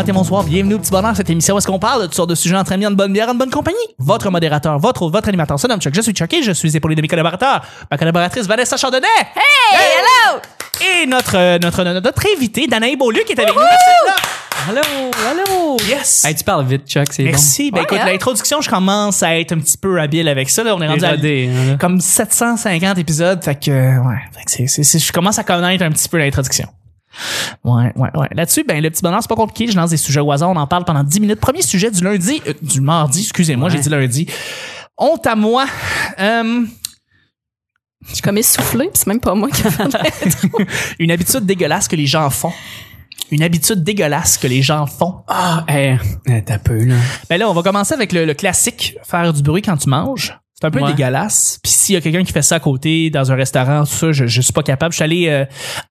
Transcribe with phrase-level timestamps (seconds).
[0.00, 2.30] matin, bonsoir, bienvenue au Petit Bonheur, cette émission où est-ce qu'on parle de toutes sortes
[2.30, 3.76] de sujets entre amis, en bonne bière, en bonne compagnie.
[3.98, 6.94] Votre modérateur, votre votre animateur, son nom Chuck, je suis Chuck et je suis épaulé
[6.94, 7.60] de mes collaborateurs.
[7.90, 9.06] Ma collaboratrice Vanessa Chardonnay.
[9.36, 10.40] Hey, hello!
[11.02, 13.60] Et notre, euh, notre, notre, notre invité, Danaï Beaulieu, qui est avec nous.
[13.60, 14.20] Merci.
[14.70, 15.76] Allô, allô.
[15.86, 16.24] Yes.
[16.24, 17.70] Hey, tu parles vite, Chuck, c'est Merci.
[17.70, 18.06] Ben Ouais, écoute, hein?
[18.06, 20.64] l'introduction, je commence à être un petit peu habile avec ça.
[20.64, 20.92] Là, on est bon.
[20.92, 23.44] rendu à hein, comme 750 épisodes.
[23.44, 24.16] Fait que, ouais.
[24.48, 26.68] Fait que c'est- je commence à connaître un petit peu l'introduction.
[27.64, 28.28] Ouais, ouais, ouais.
[28.32, 29.70] Là-dessus, ben, le petit bonheur, c'est pas compliqué.
[29.70, 30.50] Je lance des sujets au hasard.
[30.50, 31.40] On en parle pendant 10 minutes.
[31.40, 33.74] Premier sujet du lundi, euh, du mardi, excusez-moi, Ouais.
[33.76, 34.26] j'ai dit lundi.
[34.96, 35.66] Honte à moi.
[36.18, 36.64] Euh,
[38.08, 40.58] Je suis comme essoufflée, pis c'est même pas moi qui ai fait l'intro.
[40.98, 42.52] une habitude dégueulasse que les gens font.
[43.30, 45.22] Une habitude dégueulasse que les gens font.
[45.28, 45.98] Ah, hey,
[46.46, 46.94] t'as peu, là.
[47.28, 50.36] Ben là, on va commencer avec le, le classique, faire du bruit quand tu manges.
[50.60, 50.92] C'est un peu Ouais.
[50.92, 51.58] dégueulasse.
[51.62, 54.12] Puis s'il y a quelqu'un qui fait ça à côté dans un restaurant, tout ça,
[54.12, 54.92] je, je suis pas capable.
[54.92, 55.44] Je suis allé euh,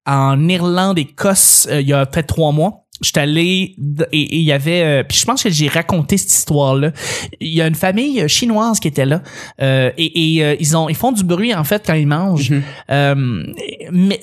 [0.05, 2.85] en Irlande, Écosse, euh, il y a peut-être trois mois.
[3.02, 3.75] Je suis allé
[4.11, 6.92] et il y avait euh, puis je pense que j'ai raconté cette histoire là.
[7.39, 9.22] Il y a une famille euh, chinoise qui était là
[9.61, 12.52] euh, et, et, euh, ils ont ils font du bruit en fait quand ils mangent.
[12.92, 13.44] Euh,
[13.92, 14.20] mais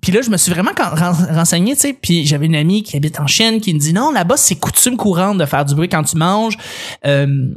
[0.00, 3.18] puis là je me suis vraiment renseigné, tu sais, puis j'avais une amie qui habite
[3.20, 6.02] en Chine qui me dit non, là-bas c'est coutume courante de faire du bruit quand
[6.02, 6.56] tu manges.
[7.06, 7.54] Euh,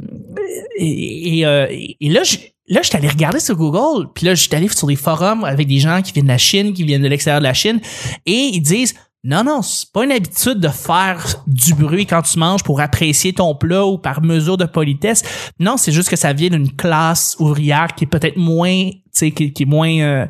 [0.78, 2.36] et, et, euh, et là je
[2.68, 5.78] Là, j'étais allé regarder sur Google, puis là, j'étais allé sur des forums avec des
[5.78, 7.80] gens qui viennent de la Chine, qui viennent de l'extérieur de la Chine,
[8.26, 12.38] et ils disent non, non, c'est pas une habitude de faire du bruit quand tu
[12.38, 15.24] manges pour apprécier ton plat ou par mesure de politesse.
[15.58, 18.88] Non, c'est juste que ça vient d'une classe ouvrière qui est peut-être moins,
[19.24, 20.26] qui, qui est moins, euh,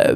[0.00, 0.14] euh,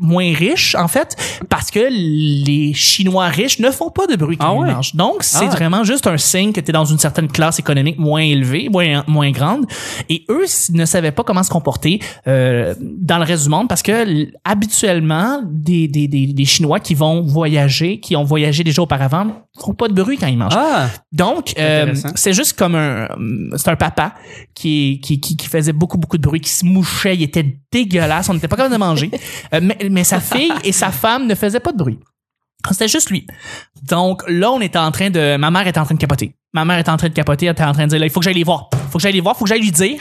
[0.00, 1.16] moins riche en fait,
[1.48, 4.74] parce que les Chinois riches ne font pas de bruit quand Ah ils ouais?
[4.74, 4.94] mangent.
[4.94, 5.50] Donc, c'est Ah.
[5.50, 9.04] vraiment juste un signe que tu es dans une certaine classe économique moins élevée, moins,
[9.06, 9.64] moins grande.
[10.08, 13.82] Et eux ne savaient pas comment se comporter euh, dans le reste du monde parce
[13.82, 19.26] que habituellement, des, des, des, des Chinois qui vont voyager, qui ont voyagé déjà auparavant,
[19.58, 20.54] font pas de bruit quand ils mangent.
[20.56, 23.08] Ah, Donc, euh, c'est juste comme un,
[23.56, 24.14] c'est un papa
[24.54, 28.28] qui, qui, qui, qui faisait beaucoup, beaucoup de bruit, qui se mouchait, il était dégueulasse,
[28.28, 29.10] on n'était pas capable de manger.
[29.54, 31.98] Euh, mais, mais sa fille et sa femme ne faisaient pas de bruit.
[32.70, 33.26] C'était juste lui.
[33.88, 36.34] Donc là, on était en train de, ma mère était en train de capoter.
[36.52, 38.10] Ma mère était en train de capoter, elle était en train de dire, là, il
[38.10, 38.68] faut que j'aille les voir.
[38.90, 40.00] Faut que j'aille les voir, faut que j'aille lui dire.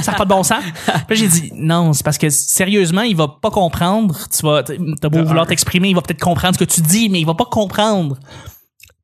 [0.00, 0.62] Ça n'a pas de bon sens.
[1.06, 4.16] Puis j'ai dit, non, c'est parce que sérieusement, il va pas comprendre.
[4.30, 7.20] Tu vas, t'as beau vouloir t'exprimer, il va peut-être comprendre ce que tu dis, mais
[7.20, 8.16] il va pas comprendre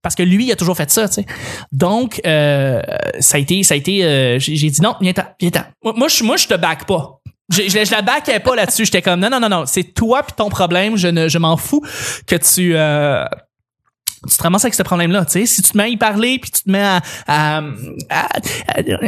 [0.05, 1.27] parce que lui il a toujours fait ça tu sais
[1.73, 2.81] donc euh,
[3.19, 5.51] ça a été ça a été euh, j'ai dit non viens ten viens
[5.83, 7.21] moi moi, je moi je te back pas
[7.51, 10.35] je, je, la backais pas là-dessus j'étais comme non non non non c'est toi puis
[10.37, 11.83] ton problème je ne je m'en fous
[12.29, 13.25] que tu euh,
[14.31, 15.45] tu te ramasses avec ce problème-là, tu sais.
[15.45, 17.59] Si tu te mets à y parler, puis tu te mets à, à,
[18.09, 18.27] à,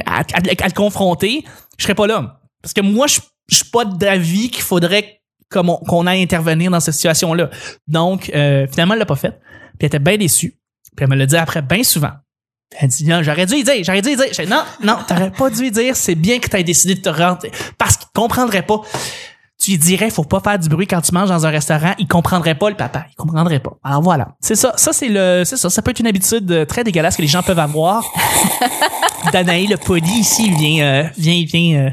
[0.05, 1.43] à, à- le confronter,
[1.79, 2.39] je serais pas là.
[2.61, 6.95] Parce que moi, je je suis pas d'avis qu'il faudrait qu'on aille intervenir dans cette
[6.95, 7.51] situation-là.
[7.87, 9.31] Donc, euh, finalement, elle l'a pas fait.
[9.79, 10.59] Puis elle était bien déçue.
[10.97, 12.13] Puis elle me l'a dit après bien souvent.
[12.79, 14.27] Elle dit, non, j'aurais dû y dire, j'aurais dû y dire.
[14.33, 17.01] J'ai dit, non, non, t'aurais pas dû y dire, c'est bien que t'aies décidé de
[17.01, 17.51] te rentrer.
[17.79, 18.81] Parce qu'il comprendrait pas.
[19.59, 21.95] Tu lui dirais, faut pas faire du bruit quand tu manges dans un restaurant.
[21.99, 23.07] Il comprendrait pas, le papa.
[23.11, 23.79] Il comprendrait pas.
[23.83, 24.37] Alors voilà.
[24.41, 24.75] C'est ça.
[24.77, 25.71] Ça, c'est le, c'est ça.
[25.71, 28.05] Ça peut être une habitude euh, très dégueulasse que les gens peuvent avoir.
[29.33, 31.91] Danaï, le poli, ici, il vient, euh, vient, vient, euh,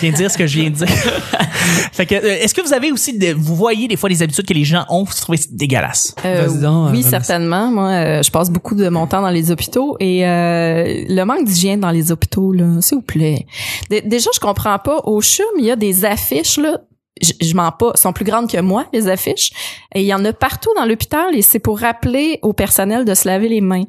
[0.00, 0.88] vient dire ce que je viens de dire.
[1.92, 4.46] fait que, euh, est-ce que vous avez aussi, de- vous voyez des fois des habitudes
[4.46, 6.14] que les gens ont, vous trouvez dégueulasses?
[6.24, 7.10] Euh, donc, oui, Vanessa.
[7.10, 7.70] certainement.
[7.70, 11.44] Moi, euh, je passe beaucoup de mon temps dans les hôpitaux et euh, le manque
[11.44, 13.46] d'hygiène dans les hôpitaux, là, s'il vous plaît.
[13.90, 14.98] Dé- déjà, je comprends pas.
[15.04, 16.78] Au CHUM, il y a des affiches, là.
[17.20, 19.50] Je, je mens pas, elles sont plus grandes que moi, les affiches.
[19.92, 23.12] Et il y en a partout dans l'hôpital et c'est pour rappeler au personnel de
[23.14, 23.82] se laver les mains.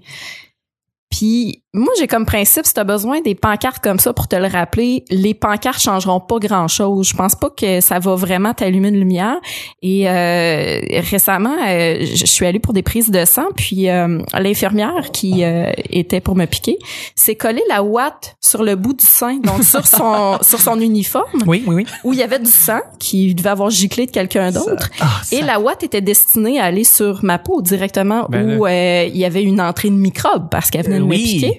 [1.12, 4.35] Puis moi, j'ai comme principe, si tu as besoin des pancartes comme ça pour te
[4.35, 7.09] le rappeler, les pancartes changeront pas grand-chose.
[7.09, 9.35] Je pense pas que ça va vraiment t'allumer une lumière.
[9.84, 10.80] Et euh,
[11.12, 15.72] récemment, euh, je suis allée pour des prises de sang, puis euh, l'infirmière qui euh,
[15.91, 16.80] était pour me piquer
[17.16, 21.44] s'est collée la ouate sur le bout du sein, donc sur son sur son uniforme,
[21.45, 21.86] Oui, oui, oui.
[22.04, 24.89] où il y avait du sang qui devait avoir giclé de quelqu'un d'autre.
[25.01, 29.04] Ah, Et la ouate était destinée à aller sur ma peau directement Ben où euh,
[29.07, 31.24] il y avait une entrée de microbes parce qu'elle venait de me oui.
[31.24, 31.59] piquer.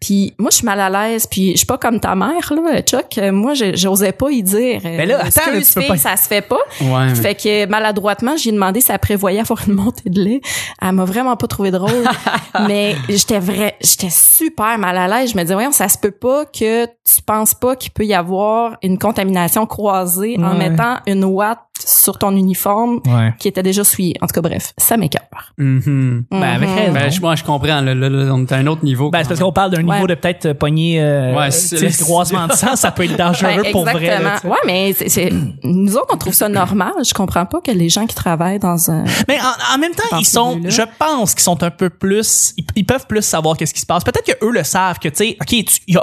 [0.00, 1.26] Puis moi, je suis mal à l'aise.
[1.26, 3.18] Puis je suis pas comme ta mère, là, Chuck.
[3.18, 4.80] Euh, Moi, je- j'osais pas y dire.
[4.84, 6.58] euh, Ben là, attends, là, tu peux pas- ça se fait pas?
[6.80, 7.06] ouais.
[7.06, 10.40] mais- Fait que maladroitement, j'ai demandé si elle prévoyait avoir une montée de lait.
[10.82, 11.90] Elle m'a vraiment pas trouvé drôle.
[12.68, 15.32] mais j'étais vrai, j'étais super mal à l'aise.
[15.32, 18.14] Je me disais, voyons, ça se peut pas que tu penses pas qu'il peut y
[18.14, 20.70] avoir une contamination croisée en Ouais.
[20.70, 23.32] mettant une ouate sur ton uniforme Ouais.
[23.38, 24.14] qui était déjà souillé.
[24.20, 25.54] En tout cas, bref, ça m'écœure.
[25.56, 26.24] Mhm.
[26.30, 26.74] Ben, avec Mhm.
[26.76, 26.92] raison.
[26.92, 27.80] Ben, je, moi, je comprends.
[27.80, 29.08] Là, là, là, on est à un autre niveau.
[29.10, 29.94] Ben, c'est parce qu'on parle un Ouais.
[29.96, 33.16] niveau de peut-être euh, pogner euh, Ouais, le- le croisement de sang, ça peut être
[33.16, 34.20] dangereux pour vrai.
[34.20, 35.32] là, ouais, mais c'est,
[35.64, 36.92] nous autres, on trouve ça normal.
[37.04, 39.04] Je comprends pas que les gens qui travaillent dans un...
[39.28, 42.64] Mais en, en même temps, ils sont, je pense qu'ils sont un peu plus, ils,
[42.76, 44.04] ils peuvent plus savoir qu'est-ce qui se passe.
[44.04, 46.02] Peut-être que eux le savent que tu sais, ok, tu, y a,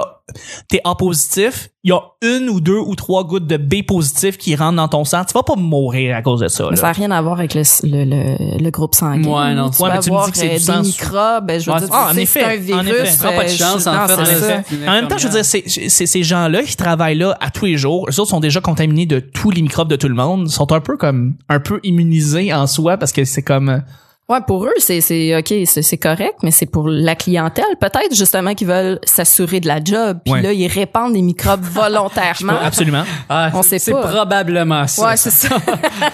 [0.68, 4.36] t'es A positif, il y a une ou deux ou trois gouttes de B positif
[4.36, 6.68] qui rentrent dans ton sang, tu vas pas mourir à cause de ça.
[6.70, 6.76] Là.
[6.76, 9.28] ça n'a rien à voir avec le, le, le, le groupe sanguin.
[9.28, 9.70] Ouais, non.
[9.70, 11.50] Tu Ouais, peux mais tu me avoir dis que c'est euh, des microbes.
[11.58, 13.00] Je veux Ouais, dire, ah, en c'est effet, un en virus.
[13.00, 13.16] effet.
[13.20, 14.86] Prends pas de euh, chance, je- en non, fait.
[14.86, 17.64] En même temps, je veux dire, c'est, c'est- ces gens-là qui travaillent là à tous
[17.64, 20.48] les jours, eux autres sont déjà contaminés de tous les microbes de tout le monde,
[20.48, 23.82] sont un peu comme, un peu immunisés en soi parce que c'est comme,
[24.30, 28.14] Ouais, pour eux, c'est c'est ok, c'est c'est correct, mais c'est pour la clientèle peut-être
[28.14, 30.18] justement qu'ils veulent s'assurer de la job.
[30.22, 30.42] Puis Ouais.
[30.42, 32.52] là, ils répandent des microbes volontairement.
[32.62, 33.04] absolument.
[33.30, 34.06] Ah, On c'est- sait C'est pas.
[34.06, 35.06] probablement ça.
[35.06, 35.48] Ouais, c'est ça.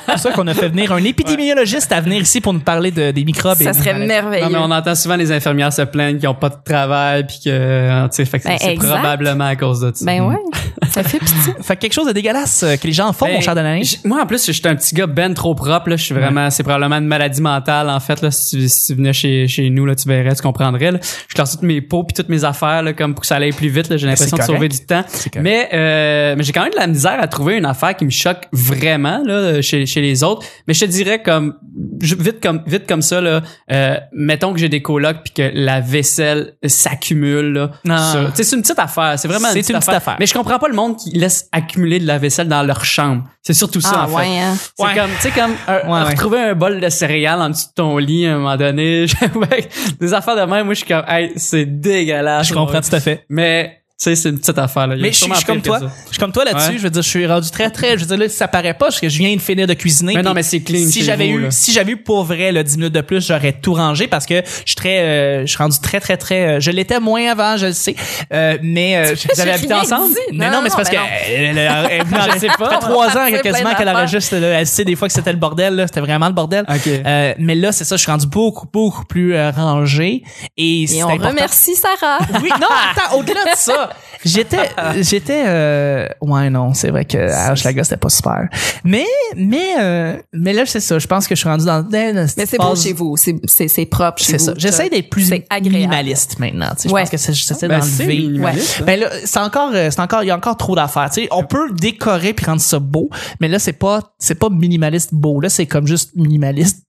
[0.07, 2.93] C'est pour ça qu'on a fait venir un épidémiologiste à venir ici pour nous parler
[2.93, 3.61] de, des microbes.
[3.61, 4.45] et ça des serait merveilleux.
[4.45, 7.41] Non, mais on entend souvent les infirmières se plaindre qu'ils ont pas de travail puis
[7.45, 10.05] que, euh, tu sais, fait que Ben, c'est probablement à cause de ça.
[10.05, 10.37] Ben ouais,
[10.91, 11.53] ça fait pitié.
[11.63, 13.83] Fait que quelque chose de dégueulasse euh, que les gens font, Ben, mon cher Delaney.
[13.83, 15.97] j- Moi, en plus, j'étais un petit gars ben trop propre, là.
[15.97, 18.31] Je suis vraiment, c'est probablement une maladie mentale, en fait, là.
[18.31, 20.99] Si, si tu venais chez, chez nous, là, tu verrais, tu comprendrais, là.
[21.29, 23.53] Je classe toutes mes pots puis toutes mes affaires, là, comme pour que ça aille
[23.53, 23.97] plus vite, là.
[23.97, 25.05] J'ai l'impression de sauver du temps.
[25.41, 28.11] Mais, euh, mais j'ai quand même de la misère à trouver une affaire qui me
[28.11, 30.47] choque vraiment, là, chez, chez les autres.
[30.69, 31.55] Mais je te dirais comme,
[32.01, 33.43] vite comme, vite comme ça, là,
[33.73, 37.71] euh, mettons que j'ai des colocs puis que la vaisselle s'accumule, là.
[37.85, 38.13] Non.
[38.13, 39.15] sur- Tu sais, c'est une petite affaire.
[39.19, 39.97] C'est vraiment une petite, une petite affaire.
[39.97, 40.17] affaire.
[40.21, 43.25] Mais je comprends pas le monde qui laisse accumuler de la vaisselle dans leur chambre.
[43.43, 44.15] C'est surtout ça, Ah en fait.
[44.17, 44.55] ouais, hein.
[44.77, 44.95] C'est Ouais.
[44.95, 46.11] comme, tu sais, comme un- Ouais, ouais.
[46.11, 49.07] retrouver un bol de céréales en dessous de ton lit à un moment donné.
[50.01, 52.49] Des affaires de même, moi, je suis comme, hey, c'est dégueulasse.
[52.49, 53.25] Je comprends tout à fait.
[53.29, 54.95] Mais, sais, c'est une petite affaire, là.
[54.97, 55.81] Il Mais je suis, comme toi.
[56.07, 56.71] Je suis comme toi là-dessus.
[56.73, 56.79] Ouais.
[56.79, 58.87] Je veux dire, je suis rendu très, très, je veux dire, là, ça paraît pas
[58.87, 60.15] parce que je viens de finir de cuisiner.
[60.15, 61.51] Mais non, mais c'est clean Si j'avais eu, là.
[61.51, 64.43] si j'avais eu pour vrai, là, 10 minutes de plus, j'aurais tout rangé parce que
[64.45, 67.57] je suis très, euh, je suis rendu très, très, très, euh, je l'étais moins avant,
[67.57, 67.95] je le sais.
[68.33, 70.09] Euh, mais, euh, Vous avez habité ensemble?
[70.15, 70.37] dit.
[70.39, 71.59] mais non, mais c'est parce que, elle, elle-
[71.91, 72.71] elle- elle- Je sais pas.
[72.71, 75.39] Ça fait trois ans quasiment qu'elle aurait juste, elle sait des fois que c'était le
[75.39, 75.87] bordel, là.
[75.87, 76.65] C'était vraiment le bordel.
[76.69, 76.87] Ok.
[76.89, 80.23] Euh, mais là, c'est ça, je suis rendu beaucoup, beaucoup plus euh, rangé.
[80.57, 82.19] Et, on remercie Sarah.
[82.43, 83.91] Oui, non, attends, au-delà de ça,
[84.25, 84.71] j'étais,
[85.01, 88.49] j'étais, euh, ouais, non, c'est vrai que à Hochelaga, c'était pas super.
[88.85, 89.05] Mais,
[89.37, 92.59] mais, euh, mais là, c'est ça, je pense que je suis rendu dans, Mais c'est
[92.59, 94.45] beau chez vous, c'est c'est c'est propre chez C'est vous.
[94.47, 94.55] ça.
[94.57, 95.77] J'essaie d'être plus C'est agréable.
[95.77, 96.71] minimaliste maintenant.
[96.77, 96.89] tu sais.
[96.89, 97.03] Je Ouais.
[97.03, 98.19] pense que c'est- j'essaie Ben, c'est d'enlever.
[98.19, 98.85] minimaliste, hein.
[98.87, 101.11] Ben là, c'est encore, euh, c'est encore, il y a encore trop d'affaires.
[101.11, 104.49] Tu sais, on peut décorer puis rendre ça beau, mais là, c'est pas, c'est pas
[104.51, 105.41] minimaliste beau.
[105.41, 106.84] Là, c'est comme juste minimaliste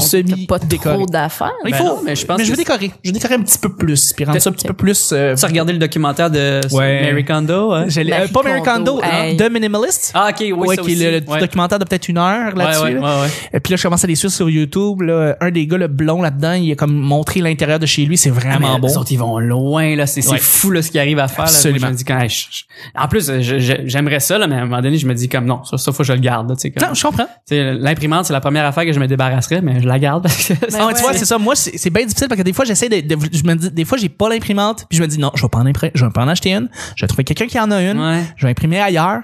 [0.00, 0.94] semi pas décoré.
[0.96, 1.52] trop d'affaires.
[1.64, 2.90] Il Ben faut, non, mais je pense je que veux décorer.
[3.02, 5.10] Je veux décorer un petit peu plus, puis rendre ça un petit peu plus.
[5.12, 7.02] euh, Tu as regardé le documentaire de Ouais.
[7.10, 7.86] Mary Kondo, hein?
[7.96, 9.36] euh, pas Mary Kondo, hey.
[9.36, 10.12] The Minimalist.
[10.14, 11.04] Ah, ok, oui, ouais, ça qui est aussi.
[11.04, 11.40] le, le Ouais.
[11.40, 12.80] documentaire de peut-être une heure là-dessus.
[12.82, 13.00] Ouais, ouais, là.
[13.16, 13.28] ouais, ouais.
[13.52, 15.02] Et puis là, je commence à les suivre sur YouTube.
[15.02, 15.36] Là.
[15.40, 18.16] Un des gars, le blond là-dedans, il a comme montré l'intérieur de chez lui.
[18.16, 19.04] C'est vraiment Ah, mais bon.
[19.10, 20.06] Ils vont loin, là.
[20.06, 21.44] C'est fou, là, ce qu'ils arrivent à faire.
[21.44, 21.50] Là.
[21.50, 21.80] Absolument.
[21.80, 22.64] Moi, je me dis, quand, hey, je- je-
[22.96, 25.28] en plus, je- je- j'aimerais ça, là, mais à un moment donné, je me dis,
[25.28, 27.02] comme, non, ça, ça faut que je le garde, là, tu sais, comme- Non, je
[27.02, 27.26] comprends.
[27.50, 30.54] L'imprimante, c'est la première affaire que je me débarrasserais, mais je la garde parce que
[30.74, 31.38] Ah, ouais, tu vois, c'est ça.
[31.38, 33.84] Moi, c'est bien difficile parce que des fois, j'essaie de, de- je me dis, des
[33.84, 36.04] fois, j'ai pas l'imprimante, puis je me dis non, je vais pas en imprimer, je
[36.04, 36.68] vais pas en acheter une.
[36.96, 37.98] Je vais trouver quelqu'un qui en a une.
[38.00, 38.22] Ouais.
[38.36, 39.20] Je vais imprimer ailleurs.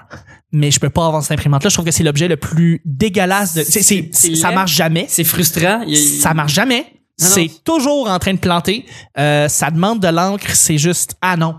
[0.53, 1.69] Mais je peux pas avoir cette imprimante-là.
[1.69, 5.05] Je trouve que c'est l'objet le plus dégueulasse de, c'est, c'est- C'est ça marche jamais.
[5.07, 5.81] c'est frustrant.
[5.87, 6.85] Il Ça marche jamais.
[7.17, 8.85] C'est toujours en train de planter.
[9.17, 10.49] Euh, ça demande de l'encre.
[10.53, 11.55] C'est juste, ah non.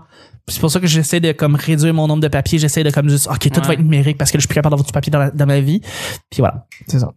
[0.49, 2.59] C'est pour ça que j'essaie de comme réduire mon nombre de papiers.
[2.59, 3.67] J'essaie de comme juste, ok, tout Ouais.
[3.67, 5.45] va être numérique parce que je suis plus capable d'avoir du papier dans, la- dans
[5.45, 5.79] ma vie.
[6.29, 7.11] Puis voilà, c'est ça.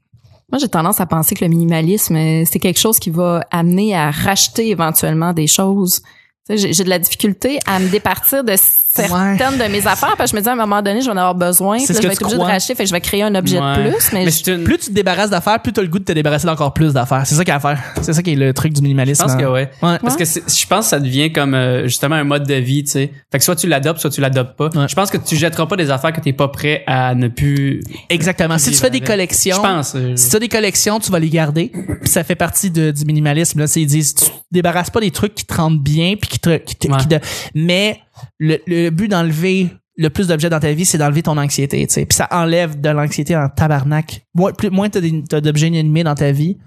[0.50, 3.96] Moi, j'ai tendance à penser que le minimalisme, euh, c'est quelque chose qui va amener
[3.96, 6.02] à racheter éventuellement des choses.
[6.48, 8.54] J'ai de la difficulté à me départir de
[8.96, 11.12] certaines de mes affaires parce que je me dis à un moment donné, je vais
[11.12, 11.78] en avoir besoin.
[11.78, 12.52] C'est Puis ce là, que je vais être obligée de crois.
[12.52, 13.76] racheter, fait que je vais créer un objet Ouais.
[13.76, 14.12] de plus.
[14.12, 14.64] Mais, Mais je- une.
[14.64, 16.92] Plus tu te débarrasses d'affaires, plus tu as le goût de te débarrasser d'encore plus
[16.92, 17.22] d'affaires.
[17.26, 17.82] C'est ça qu'il y a à faire.
[18.02, 19.22] C'est ça qui est le truc du Je minimalisme.
[19.22, 19.36] pense hein.
[19.38, 19.70] que ouais.
[19.82, 19.98] Ouais.
[20.00, 22.84] Parce que c'est- je pense que ça devient comme euh, justement un mode de vie,
[22.84, 23.12] tu sais.
[23.30, 24.68] Fait que soit tu l'adoptes, soit tu l'adoptes pas.
[24.74, 24.88] Ouais.
[24.88, 27.80] Je pense que tu jetteras pas des affaires que t'es pas prêt à ne plus.
[28.10, 28.58] Exactement.
[28.58, 29.06] Si tu fais des avec.
[29.08, 29.92] collections, Je pense.
[29.96, 31.70] euh, si tu as des collections, tu vas les garder.
[32.00, 33.58] Puis ça fait partie de- du minimalisme.
[33.60, 36.28] Là, c'est ils disent, tu te débarrasses pas des trucs qui te rendent bien, puis
[36.28, 36.96] qui te, qui te- Ouais.
[36.98, 37.14] qui te-
[37.54, 37.98] mais
[38.38, 41.86] le, le but d'enlever le plus d'objets dans ta vie, c'est d'enlever ton anxiété.
[41.86, 42.04] Tu sais.
[42.06, 44.22] Puis ça enlève de l'anxiété en tabarnak.
[44.34, 46.58] Moins, plus, moins t'as d'objets inanimés dans ta vie,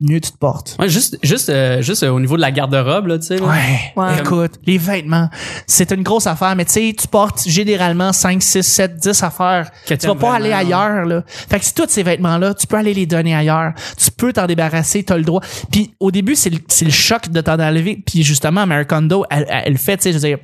[0.00, 0.76] mieux tu te portes.
[0.78, 3.38] Ouais, juste, juste, euh, juste euh, au niveau de la garde-robe, là, tu sais.
[3.38, 3.46] là.
[3.46, 3.92] Ouais.
[3.96, 4.18] Ouais.
[4.20, 5.28] Écoute, les vêtements,
[5.66, 9.70] c'est une grosse affaire, mais tu sais, tu portes généralement 5, 6, 7, 10 affaires.
[9.86, 11.24] Que tu vas pas aller ailleurs, là.
[11.26, 13.72] Fait que si tous ces vêtements-là, tu peux aller les donner ailleurs.
[13.96, 15.40] Tu peux t'en débarrasser, t'as le droit.
[15.72, 18.00] Puis au début, c'est le, c'est le choc de t'en enlever.
[18.06, 20.38] Puis justement, Mary Kondo, elle, elle, elle fait, tu sais, je veux dire,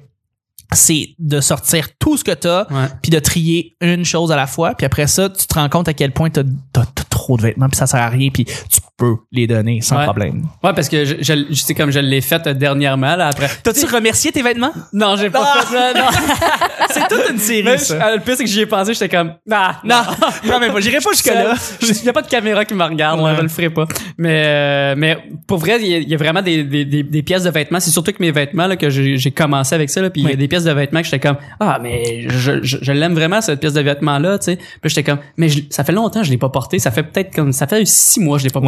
[0.74, 2.66] c'est de sortir tout ce que t'as,
[3.02, 4.74] puis de trier une chose à la fois.
[4.74, 7.68] Puis après ça, tu te rends compte à quel point t'as, t'as trop de vêtements,
[7.68, 8.30] puis ça sert à rien.
[8.30, 10.04] Puis tu peux les donner sans Ouais.
[10.04, 10.42] problème.
[10.62, 13.48] Ouais, parce que je, je, je sais comme je l'ai fait euh, dernièrement, là, après.
[13.62, 14.72] T'as-tu remercié tes vêtements?
[14.92, 16.06] Non, j'ai pas fait ça, non.
[16.90, 18.10] C'est toute une série, Mais ça.
[18.10, 20.02] je- le pire, c'est que j'y ai pensé, j'étais comme, ah, Non,
[20.46, 21.54] non, mais j'irai pas jusque-là.
[21.82, 23.30] Il y a pas de caméra qui me regarde, Ouais.
[23.30, 23.86] là, je le ferai pas.
[24.18, 27.02] Mais, euh, mais pour vrai, il y a, il y a vraiment des, des, des,
[27.02, 27.80] des pièces de vêtements.
[27.80, 30.28] C'est surtout que mes vêtements, là, que j'ai j'ai commencé avec ça, là, puis il
[30.28, 33.14] y a des pièces de vêtements que j'étais comme, ah, mais je, je, je l'aime
[33.14, 34.56] vraiment, cette pièce de vêtements-là, tu sais.
[34.56, 36.78] Puis j'étais comme, mais je- ça fait longtemps que je l'ai pas porté.
[36.78, 38.60] Ça fait peut-être comme, ça fait six mois que je l'ai pas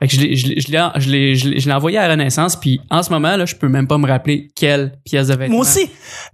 [0.00, 1.98] Fait que je l'ai, je l'ai, je l'ai, je l'ai, je l'ai- je l'ai envoyé
[1.98, 5.28] à Renaissance, puis en ce moment, là, je peux même pas me rappeler quelle pièce
[5.28, 5.56] de vêtements.
[5.56, 5.88] Moi aussi.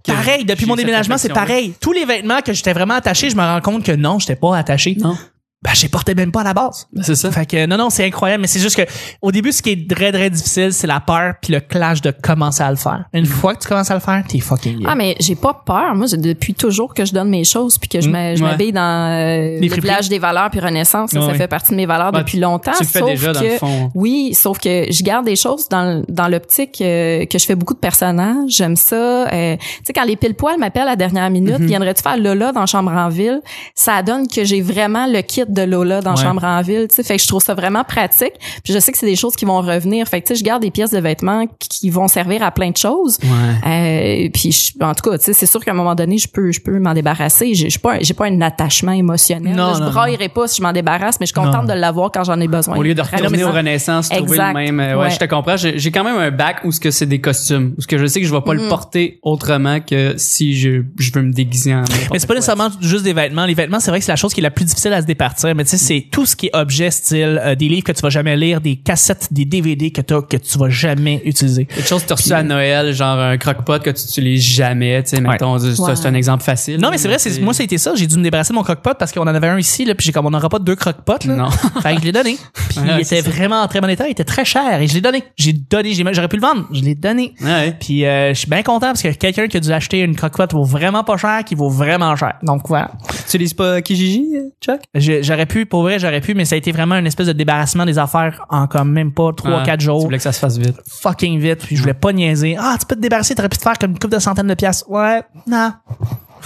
[0.05, 1.73] Pareil, depuis mon déménagement, c'est pareil.
[1.79, 4.57] Tous les vêtements que j'étais vraiment attaché, je me rends compte que non, j'étais pas
[4.57, 4.95] attaché.
[4.99, 5.17] Non.
[5.63, 6.87] Ben, je les portais même pas à la base.
[6.91, 7.29] Ben, C'est ça.
[7.31, 8.81] Fait que non, non, c'est incroyable, mais c'est juste que
[9.21, 12.09] au début, ce qui est très, très difficile, c'est la peur puis le clash de
[12.09, 13.05] commencer à le faire.
[13.13, 14.83] Une fois que tu commences à le faire, t'es fucking.
[14.87, 15.93] Ah, mais j'ai pas peur.
[15.93, 18.43] Moi, j'ai depuis toujours que je donne mes choses puis que je Mm, me- je
[18.43, 18.49] ouais.
[18.49, 21.11] m'habille dans euh, Les le village des valeurs puis Renaissance.
[21.11, 21.37] Ça, Ouais, ça ouais.
[21.37, 22.71] fait partie de mes valeurs Ouais, depuis longtemps.
[22.77, 23.91] Tu le fais sauf déjà, dans que, le fond.
[23.93, 27.75] Oui, sauf que je garde des choses dans, dans l'optique euh, que je fais beaucoup
[27.75, 28.49] de personnages.
[28.49, 29.27] J'aime ça.
[29.31, 31.67] Euh, tu sais, quand les pile poils m'appellent à la dernière minute, Mhm.
[31.67, 33.41] viendrais-tu faire Lola dans Chambre en ville?
[33.75, 36.21] Ça donne que j'ai vraiment le kit de Lola dans Ouais.
[36.23, 36.87] Chambre en ville.
[36.89, 38.33] Tu sais, fait que je trouve ça vraiment pratique.
[38.63, 40.07] Puis je sais que c'est des choses qui vont revenir.
[40.07, 42.69] Fait que tu sais, je garde des pièces de vêtements qui- vont servir à plein
[42.71, 43.17] de choses.
[43.23, 44.25] Ouais.
[44.25, 46.27] Euh, puis je- en tout cas, tu sais, c'est sûr qu'à un moment donné, je
[46.27, 47.53] peux, je peux m'en débarrasser.
[47.53, 49.55] J'ai j'ai pas, j'ai pas un attachement émotionnel.
[49.55, 49.73] Non, là.
[49.77, 51.73] je non, braillerai pas si je m'en débarrasse, mais je suis contente Non.
[51.75, 52.77] de l'avoir quand j'en ai besoin.
[52.77, 53.23] Au lieu de Vraiment.
[53.25, 54.47] retourner au Renaissance, trouver Exact.
[54.49, 54.79] le même.
[54.79, 55.09] euh, ouais, Ouais.
[55.09, 55.57] je te comprends.
[55.57, 57.97] J'ai j'ai quand même un bac où ce que c'est des costumes, où ce que
[57.97, 61.33] je sais que je vais pas le porter autrement que si je, je veux me
[61.33, 61.83] déguiser en.
[62.11, 63.45] Mais c'est pas nécessairement juste des vêtements.
[63.45, 65.07] Les vêtements, c'est vrai que c'est la chose qui est la plus difficile à se
[65.07, 65.40] départir.
[65.55, 68.01] Mais tu sais, c'est tout ce qui est objet, style euh, des livres que tu
[68.01, 71.65] vas jamais lire, des cassettes, des DVD que, t'as- que tu vas jamais utiliser.
[71.65, 75.03] Quelque chose que tu as reçu à Noël, genre un croque-pot que tu utilises jamais,
[75.03, 76.79] tu sais, mettons, c'est un exemple facile.
[76.79, 77.93] Non, mais c'est vrai, c'est moi, ça a été ça.
[77.95, 80.05] J'ai dû me débarrasser de mon croque-pot parce qu'on en avait un ici, là, puis
[80.05, 81.27] j'ai comme on n'aura pas deux croque-pots.
[81.27, 81.35] Là.
[81.35, 81.49] Non.
[81.81, 82.37] Fait que je l'ai donné.
[82.69, 83.29] Puis Ouais, il était ça.
[83.29, 85.23] vraiment en très bon état, il était très cher et je l'ai donné.
[85.37, 87.33] J'ai donné, j'ai- j'aurais pu le vendre, je l'ai donné.
[87.41, 87.75] Ouais.
[87.79, 90.51] Puis euh, je suis bien content parce que quelqu'un qui a dû acheter une croque-pot
[90.53, 92.35] vaut vraiment pas cher, qui vaut vraiment cher.
[92.43, 92.91] Donc voilà.
[93.09, 94.25] Tu utilises pas Kijiji,
[94.63, 94.79] Chuck?
[94.95, 97.31] Je- J'aurais pu, pour vrai, j'aurais pu, mais ça a été vraiment une espèce de
[97.31, 100.01] débarrassement des affaires en comme même pas 3-4 Ah, Tu jours.
[100.01, 100.75] voulais que ça se fasse vite.
[100.89, 101.59] Fucking vite.
[101.65, 102.57] Puis je voulais pas niaiser.
[102.59, 104.53] Ah, tu peux te débarrasser, t'aurais pu te faire comme une coupe de centaines de
[104.55, 104.83] pièces.
[104.89, 105.71] Ouais, non.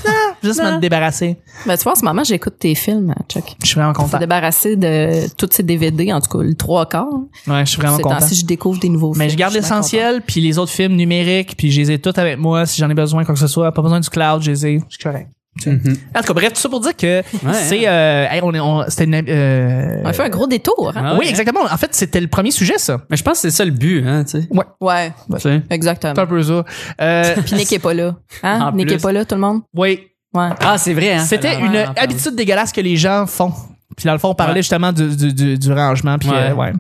[0.06, 0.12] Non,
[0.44, 0.76] juste Non.
[0.76, 1.38] me débarrasser.
[1.66, 3.56] Ben, tu vois, en ce moment, j'écoute tes films, Chuck.
[3.62, 4.20] Je suis vraiment Je suis content.
[4.20, 7.08] débarrassé de tous ces DVD, en tout cas, le trois quarts.
[7.48, 8.18] Ouais, je suis vraiment content.
[8.18, 9.32] temps-ci, je découvre des nouveaux Mais films.
[9.32, 12.66] je garde l'essentiel, puis les autres films numériques, puis je les ai tous avec moi
[12.66, 13.72] si j'en ai besoin, quoi que ce soit.
[13.72, 14.80] Pas besoin du cloud, je les ai.
[14.90, 15.30] Je suis correct.
[15.66, 15.96] Mhm.
[16.16, 17.88] En tout cas, bref, tout ça pour dire que Ouais, c'est...
[17.88, 19.16] Euh, hey, on est, on, c'était une...
[19.30, 21.02] euh, On a fait un gros détour, hein?
[21.04, 21.30] Ah oui, ouais.
[21.30, 21.62] exactement.
[21.64, 23.02] En fait, c'était le premier sujet, ça.
[23.10, 24.50] Mais je pense que c'est ça le but, hein, tu sais.
[24.82, 25.62] Ouais, Tu sais.
[25.70, 26.14] exactement.
[26.14, 26.66] C'est un peu ça.
[27.02, 28.16] Euh, Puis Nick est pas là.
[28.44, 28.72] Hein?
[28.76, 28.96] Nick plus.
[28.98, 29.62] est pas là, tout le monde?
[29.74, 30.02] oui,
[30.34, 30.50] Ouais.
[30.60, 31.24] Ah, c'est vrai, hein.
[31.26, 33.54] C'était une habitude dégueulasse que les gens font.
[33.96, 34.62] Puis dans le fond, on parlait Ouais.
[34.62, 36.18] justement du, du, du, du rangement.
[36.18, 36.50] Puis Ouais.
[36.50, 36.74] euh, ouais.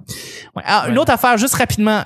[0.55, 0.63] Ouais.
[0.65, 0.99] Alors, Une Ouais.
[0.99, 2.01] autre affaire, juste rapidement.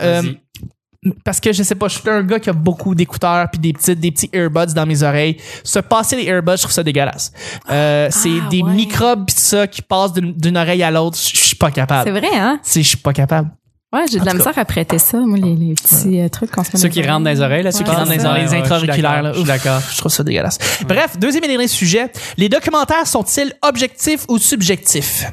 [1.23, 3.73] Parce que je sais pas, je suis un gars qui a beaucoup d'écouteurs puis des
[3.73, 5.37] petits des petits earbuds dans mes oreilles.
[5.63, 7.31] Se passer les earbuds, je trouve ça dégueulasse.
[7.69, 8.73] Euh, c'est Ah, des ouais.
[8.73, 11.17] microbes pis ça qui passent d'une oreille à l'autre.
[11.17, 12.11] Je suis pas C'est capable.
[12.11, 12.59] vrai, hein?
[12.63, 13.49] C'est je suis pas capable.
[13.91, 16.63] Ouais, j'ai de la misère à prêter ça, moi, les, les petits euh, trucs qu'on
[16.63, 18.25] se met Ceux qui rentrent dans les oreilles, là, ceux qui rentrent dans les c'est
[18.27, 18.45] oreilles.
[18.45, 19.31] les intra-auriculaires, là.
[19.33, 19.81] Je suis d'accord.
[19.91, 20.59] Je trouve ça dégueulasse.
[20.87, 22.11] Bref, deuxième et dernier sujet.
[22.37, 25.25] Les documentaires sont-ils objectifs ou subjectifs?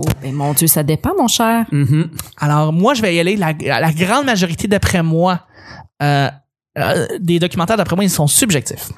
[0.00, 1.66] Oh, ben mon Dieu, ça dépend, mon cher.
[1.72, 2.10] Mhm.
[2.38, 3.36] Alors, moi, je vais y aller.
[3.36, 5.40] La, la grande majorité, d'après moi,
[6.02, 6.28] euh,
[6.78, 8.90] euh, des documentaires, d'après moi, ils sont subjectifs.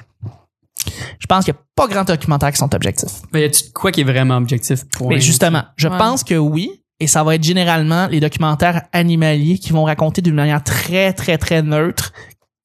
[1.19, 3.21] Je pense qu'il n'y a pas grand documentaires qui sont objectifs.
[3.33, 4.83] Mais y a-tu quoi qui est vraiment objectif?
[4.89, 5.09] Point.
[5.09, 5.97] Mais justement, je Ouais.
[5.97, 6.71] pense que oui.
[6.99, 11.39] Et ça va être généralement les documentaires animaliers qui vont raconter d'une manière très, très,
[11.39, 12.11] très neutre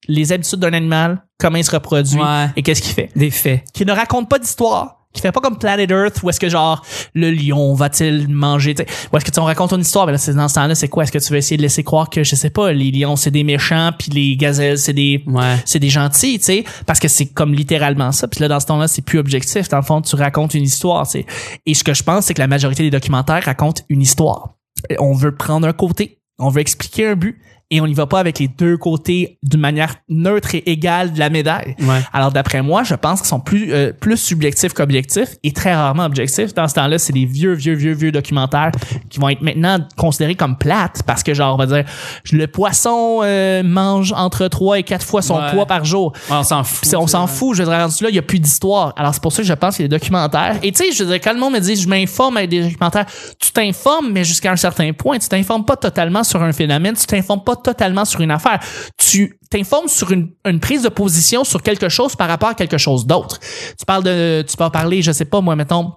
[0.09, 2.49] les habitudes d'un animal, comment il se reproduit Ouais.
[2.55, 3.11] et qu'est-ce qu'il fait.
[3.17, 3.65] Des faits.
[3.73, 6.85] Qui ne raconte pas d'histoire, qui fait pas comme Planet Earth où est-ce que genre
[7.15, 8.75] le lion va-t-il manger,
[9.13, 10.89] où est-ce que tu on raconte une histoire, ben là, c'est dans ce temps-là, c'est
[10.89, 11.03] quoi?
[11.03, 13.31] Est-ce que tu veux essayer de laisser croire que, je sais pas, les lions c'est
[13.31, 15.57] des méchants puis les gazelles c'est des Ouais.
[15.65, 18.29] c'est des gentils, tu sais, parce que c'est comme littéralement ça.
[18.29, 19.69] Puis là, dans ce temps-là, c'est plus objectif.
[19.69, 21.27] Dans le fond, tu racontes une histoire, tu sais.
[21.65, 24.55] Et ce que je pense, c'est que la majorité des documentaires racontent une histoire.
[24.99, 28.21] On veut prendre un côté, on veut expliquer un but, et on n'y va pas
[28.21, 31.75] avec les deux côtés d'une manière neutre et égale de la médaille.
[31.81, 32.01] Ouais.
[32.13, 36.05] Alors d'après moi, je pense qu'ils sont plus euh, plus subjectifs qu'objectifs et très rarement
[36.05, 36.55] objectifs.
[36.55, 38.71] Dans ce temps-là, c'est des vieux vieux vieux vieux documentaires
[39.11, 41.85] qui vont être maintenant considérés comme plates parce que genre on va dire
[42.33, 45.51] le poisson euh, mange entre 3 et 4 fois son Ouais.
[45.53, 46.13] poids par jour.
[46.31, 46.95] Ouais, on s'en fout.
[46.95, 48.93] On s'en fout, je veux dire, rendu là, il y a plus d'histoire.
[48.97, 50.57] Alors c'est pour ça que je pense qu'il y a des documentaires.
[50.63, 52.63] Et tu sais, je veux dire, quand le monde me dit je m'informe avec des
[52.63, 53.07] documentaires,
[53.41, 55.19] tu t'informes, mais jusqu'à un certain point.
[55.19, 58.61] Tu t'informes pas totalement sur un phénomène, tu t'informes pas totalement sur une affaire.
[58.99, 63.07] Tu t'informes sur une, prise de position sur quelque chose par rapport à quelque chose
[63.07, 63.39] d'autre.
[63.79, 65.93] Tu parles de, tu peux parler, je sais pas, moi, mettons,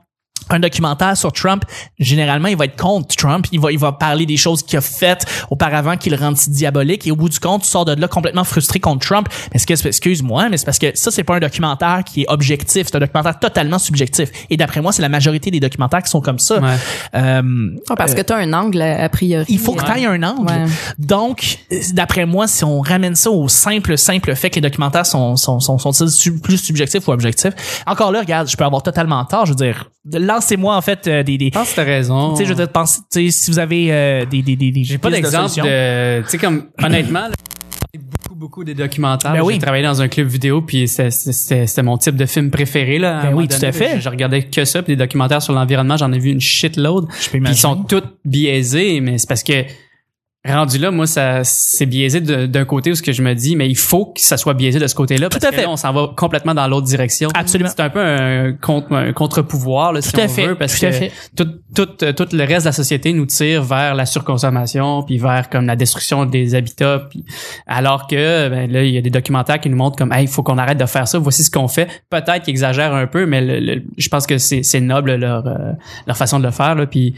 [0.50, 1.64] un documentaire sur Trump,
[2.00, 3.48] généralement, il va être contre Trump.
[3.52, 6.50] Il va, il va parler des choses qu'il a faites auparavant qui le rendent si
[6.50, 7.06] diabolique.
[7.08, 9.28] Et au bout du compte, tu sors de là complètement frustré contre Trump.
[9.54, 12.88] Mais excuse-moi, mais c'est parce que ça, c'est pas un documentaire qui est objectif.
[12.88, 14.30] C'est un documentaire totalement subjectif.
[14.50, 16.60] Et d'après moi, c'est la majorité des documentaires qui sont comme ça.
[16.60, 16.76] Ouais.
[17.16, 17.42] Euh,
[17.96, 19.46] parce que tu as un angle a priori.
[19.50, 20.02] il faut que tu Ouais.
[20.02, 20.52] aies un angle.
[20.52, 20.66] Ouais.
[20.98, 21.58] Donc,
[21.94, 25.60] d'après moi, si on ramène ça au simple, simple fait que les documentaires sont, sont,
[25.60, 27.54] sont, sont sub- plus subjectifs ou objectifs,
[27.88, 29.46] encore là, regarde, je peux avoir totalement tort.
[29.46, 32.32] Je veux dire, lancez-moi en fait euh, des, des, Je pense que t'as raison.
[32.32, 34.72] tu sais, je veux dire, pense, tu sais, si vous avez euh, des, des, des,
[34.72, 37.32] des J'ai pas d'exemple de, tu sais comme honnêtement, là,
[37.98, 39.34] beaucoup beaucoup des documentaires.
[39.34, 39.56] Ben oui.
[39.56, 43.20] J'ai travaillé dans un club vidéo puis c'était mon type de film préféré là.
[43.20, 43.96] à Ben oui, tout à fait.
[43.98, 47.08] Je, je regardais que ça puis des documentaires sur l'environnement, j'en ai vu une shitload.
[47.20, 47.58] Je peux Puis ils imaginer.
[47.60, 49.66] sont tous biaisés, mais c'est parce que
[50.48, 53.68] rendu là, moi, ça c'est biaisé d'un côté où ce que je me dis, mais
[53.68, 55.64] il faut que ça soit biaisé de ce côté-là parce à que fait.
[55.64, 57.30] là, on s'en va complètement dans l'autre direction.
[57.34, 57.70] Absolument.
[57.76, 60.86] C'est un peu un contre un contre-pouvoir là, si Tout on fait, veut, parce tout
[60.86, 61.12] que fait.
[61.36, 65.18] tout, tout, euh, tout le reste de la société nous tire vers la surconsommation puis
[65.18, 67.26] vers comme la destruction des habitats puis
[67.68, 70.28] alors que ben, là il y a des documentaires qui nous montrent comme hey il
[70.30, 73.26] faut qu'on arrête de faire ça voici ce qu'on fait peut-être qu'ils exagèrent un peu
[73.26, 75.74] mais le- le- je pense que c'est noble leur euh,
[76.08, 77.14] leur façon de le faire là puis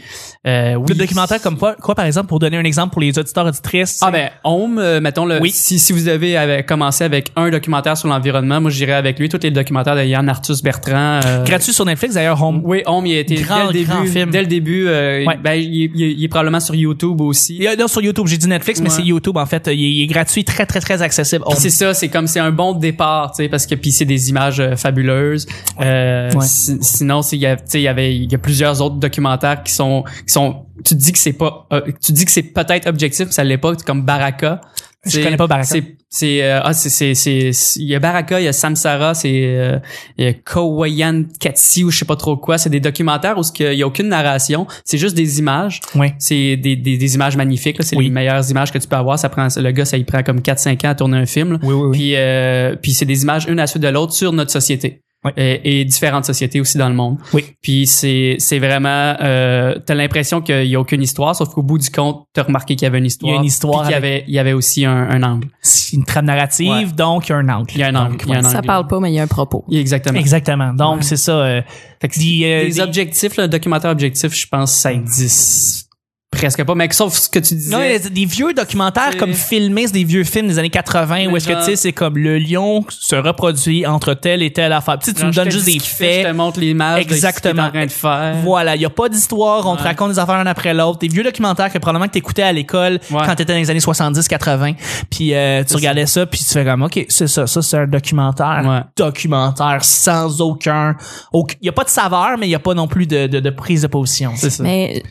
[0.46, 3.11] euh, oui Le documentaire comme quoi, quoi, par exemple, pour donner un exemple pour les
[3.18, 3.98] auditeurs auditrices.
[4.02, 5.50] ah ben Home, euh, mettons le Oui.
[5.52, 9.28] si, si vous avez avec- commencé avec un documentaire sur l'environnement, moi j'irais avec lui
[9.28, 11.20] tous les documentaires de Yann Arthus Bertrand.
[11.24, 12.60] euh, gratuit sur Netflix d'ailleurs, Home.
[12.64, 14.12] Oui, Home, il a été Grand, dès le grand début.
[14.12, 14.30] film.
[14.30, 15.36] Dès le début, euh, Ouais.
[15.42, 17.56] ben, il, est- il est- il est probablement sur YouTube aussi.
[17.60, 19.66] Il non, sur YouTube, j'ai dit Netflix, mais c'est YouTube en fait.
[19.66, 21.44] Il est, il est gratuit, très très très accessible.
[21.56, 24.30] C'est ça, c'est comme c'est un bon départ, tu sais, parce que puis c'est des
[24.30, 25.46] images euh, fabuleuses.
[25.80, 26.44] Euh, Ouais.
[26.46, 28.96] si- sinon, il y a, tu sais, il y avait il y a plusieurs autres
[28.96, 30.66] documentaires qui sont qui sont.
[30.84, 33.44] Tu te dis que c'est pas, euh, tu dis que c'est peut-être objectif, mais ça
[33.44, 34.60] l'est pas, comme Baraka.
[35.04, 35.66] Je C'est- connais pas Baraka.
[35.68, 39.32] C'est c'est euh, ah c'est c'est il y a Baraka, il y a Samsara, c'est
[39.46, 39.78] euh,
[40.16, 42.56] il y a Kawayan Katsi ou je sais pas trop quoi.
[42.58, 45.80] C'est des documentaires où qu'il y a aucune narration, c'est juste des images.
[45.96, 46.08] Oui.
[46.20, 47.78] C'est des, des, des images magnifiques.
[47.78, 47.84] là.
[47.84, 48.04] C'est Oui.
[48.04, 49.18] les meilleures images que tu peux avoir.
[49.18, 51.58] Ça prend le gars, ça il prend comme 4-5 ans à tourner un film.
[51.64, 51.98] Oui, oui, oui.
[51.98, 55.00] Puis euh, puis c'est des images une à la suite de l'autre sur notre société.
[55.24, 55.30] Oui.
[55.36, 57.16] Et, et différentes sociétés aussi dans le monde.
[57.32, 57.44] Oui.
[57.62, 61.78] Puis c'est c'est vraiment euh, t'as l'impression qu'il y a aucune histoire, sauf qu'au bout
[61.78, 63.30] du compte t'as remarqué qu'il y avait une histoire.
[63.30, 65.22] Il y a une histoire Puis qu'il y avait il y avait aussi un, un
[65.22, 65.46] angle.
[65.60, 66.84] C'est une trame narrative, Ouais.
[66.86, 67.70] donc il y a un angle.
[67.72, 68.10] Il y a un angle.
[68.16, 68.66] Donc, Il y a un Ça angle.
[68.66, 69.64] parle pas, mais il y a un propos.
[69.70, 70.18] Exactement.
[70.18, 70.72] Exactement.
[70.74, 71.02] Donc Ouais.
[71.02, 71.32] c'est ça.
[71.36, 71.62] euh,
[72.00, 75.88] Fait que des, euh, les des- objectifs, le documentaire objectif, je pense ça existe
[76.32, 76.74] presque pas.
[76.74, 77.70] Mais sauf ce que tu disais.
[77.76, 80.70] Non, il y a des vieux documentaires comme filmés, c'est des vieux films des années
[80.70, 84.52] 80 où est-ce que tu sais c'est comme le lion se reproduit entre telle et
[84.52, 84.98] telle affaire.
[84.98, 86.26] Tu sais, tu me je donnes te juste des ce qu'il fait, Je faits.
[86.32, 87.52] te montre l'image de ce Exactement.
[87.54, 88.36] qu'il est en train de faire.
[88.42, 91.08] Voilà, il y a pas d'histoire, on te raconte des affaires un après l'autre, des
[91.08, 93.20] vieux documentaires que probablement que t'écoutais à l'école Ouais.
[93.26, 94.72] quand t'étais dans les années 70 80,
[95.10, 97.86] puis euh, tu regardais ça puis tu fais comme OK, c'est ça, ça c'est un
[97.86, 98.80] documentaire, Ouais.
[98.96, 100.96] documentaire sans aucun
[101.34, 103.40] il y a pas de saveur mais il y a pas non plus de de,
[103.40, 104.32] de prise de position.
[104.36, 104.62] C'est ça.
[104.62, 105.02] Mais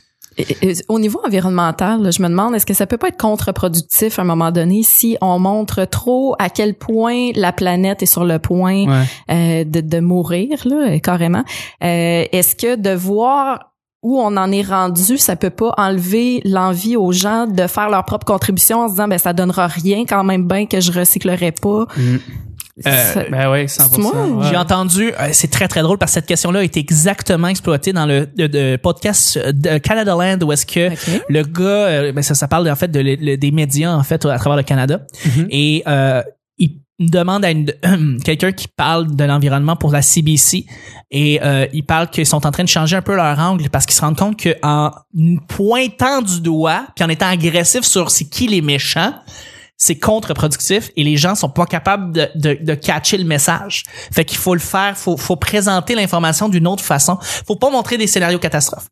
[0.88, 4.22] au niveau environnemental, là, je me demande est-ce que ça peut pas être contre-productif à
[4.22, 8.40] un moment donné si on montre trop à quel point la planète est sur le
[8.40, 9.04] point Ouais.
[9.32, 11.44] euh, de, de mourir là carrément.
[11.84, 13.72] Euh, est-ce que de voir
[14.04, 18.04] où on en est rendu, ça peut pas enlever l'envie aux gens de faire leur
[18.06, 21.52] propre contribution en se disant ben ça donnera rien quand même bien que je recyclerai
[21.52, 21.86] pas?
[21.98, 22.18] Mm.
[22.84, 23.90] Ça- Ben oui, 100%.
[23.92, 24.48] C'est moi, ouais.
[24.50, 27.94] J'ai entendu, euh, c'est très très drôle parce que cette question-là a été exactement exploitée
[27.94, 30.90] dans le, podcast de Canada Land où est-ce que
[31.30, 34.04] le gars, euh, ben ça, ça parle en fait de, le- le- des médias en
[34.04, 35.48] fait à travers le Canada Mhm.
[35.50, 36.22] et euh,
[36.58, 37.50] il demande à
[38.24, 40.66] quelqu'un qui parle de l'environnement pour la CBC
[41.10, 43.86] et euh, il parle qu'ils sont en train de changer un peu leur angle parce
[43.88, 44.92] qu'ils se rendent compte que en
[45.48, 49.14] pointant du doigt puis en étant agressif sur c'est qui les méchants
[49.84, 53.82] c'est contre-productif et les gens sont pas capables de, de, de catcher le message.
[54.14, 57.18] Fait qu'il faut le faire, faut, faut présenter l'information d'une autre façon.
[57.48, 58.90] Faut pas montrer des scénarios catastrophes.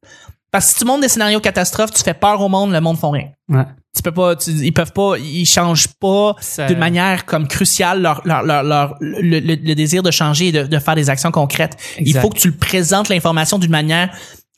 [0.49, 2.97] Parce que si tu montres des scénarios catastrophes, tu fais peur au monde, le monde
[2.97, 3.27] font rien.
[3.49, 3.65] Ouais.
[3.95, 8.01] Tu peux pas, tu- ils peuvent pas, ils changent pas Ça- d'une manière comme cruciale
[8.01, 11.11] leur, leur, leur, leur- le, le- le désir de changer et de, de faire des
[11.11, 11.77] actions concrètes.
[11.99, 12.21] Il Exact.
[12.21, 14.09] faut que tu le présentes l'information d'une manière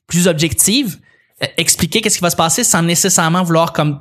[0.08, 0.98] plus objective,
[1.44, 4.00] euh, expliquer qu'est-ce qui va se passer sans nécessairement vouloir comme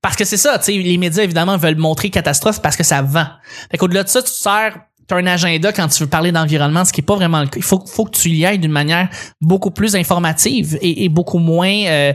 [0.00, 3.02] parce que c'est ça, tu sais, les médias évidemment veulent montrer catastrophe parce que ça
[3.02, 3.26] vend.
[3.70, 6.92] Fait qu'au-delà de ça, tu sers t'as un agenda quand tu veux parler d'environnement, ce
[6.92, 7.56] qui est pas vraiment le cas.
[7.56, 9.08] Il faut, faut que tu y ailles d'une manière
[9.40, 12.12] beaucoup plus informative et, et beaucoup moins euh,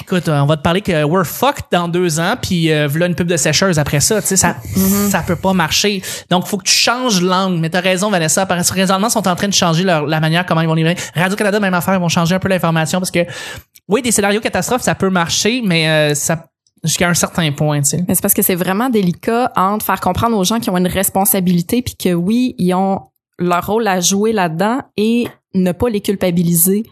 [0.00, 3.14] Écoute, on va te parler que we're fucked dans deux ans, puis euh, voilà une
[3.14, 4.20] pub de sécheuse après ça.
[4.20, 4.56] Tu sais, ça,
[5.10, 6.02] ça peut pas marcher.
[6.28, 7.58] Donc, faut que tu changes l'angle.
[7.58, 8.46] Mais t'as raison, Vanessa.
[8.46, 10.74] Parce que présentement, ils sont en train de changer leur, la manière comment ils vont
[10.74, 10.96] livrer.
[11.14, 13.20] Radio-Canada, même affaire, ils vont changer un peu l'information parce que,
[13.88, 16.46] oui, des scénarios catastrophes, ça peut marcher, mais euh, ça
[16.84, 18.04] jusqu'à un certain point, tu sais.
[18.06, 20.86] Mais c'est parce que c'est vraiment délicat entre faire comprendre aux gens qui ont une
[20.86, 23.00] responsabilité puis que oui, ils ont
[23.38, 26.84] leur rôle à jouer là-dedans et ne pas les culpabiliser.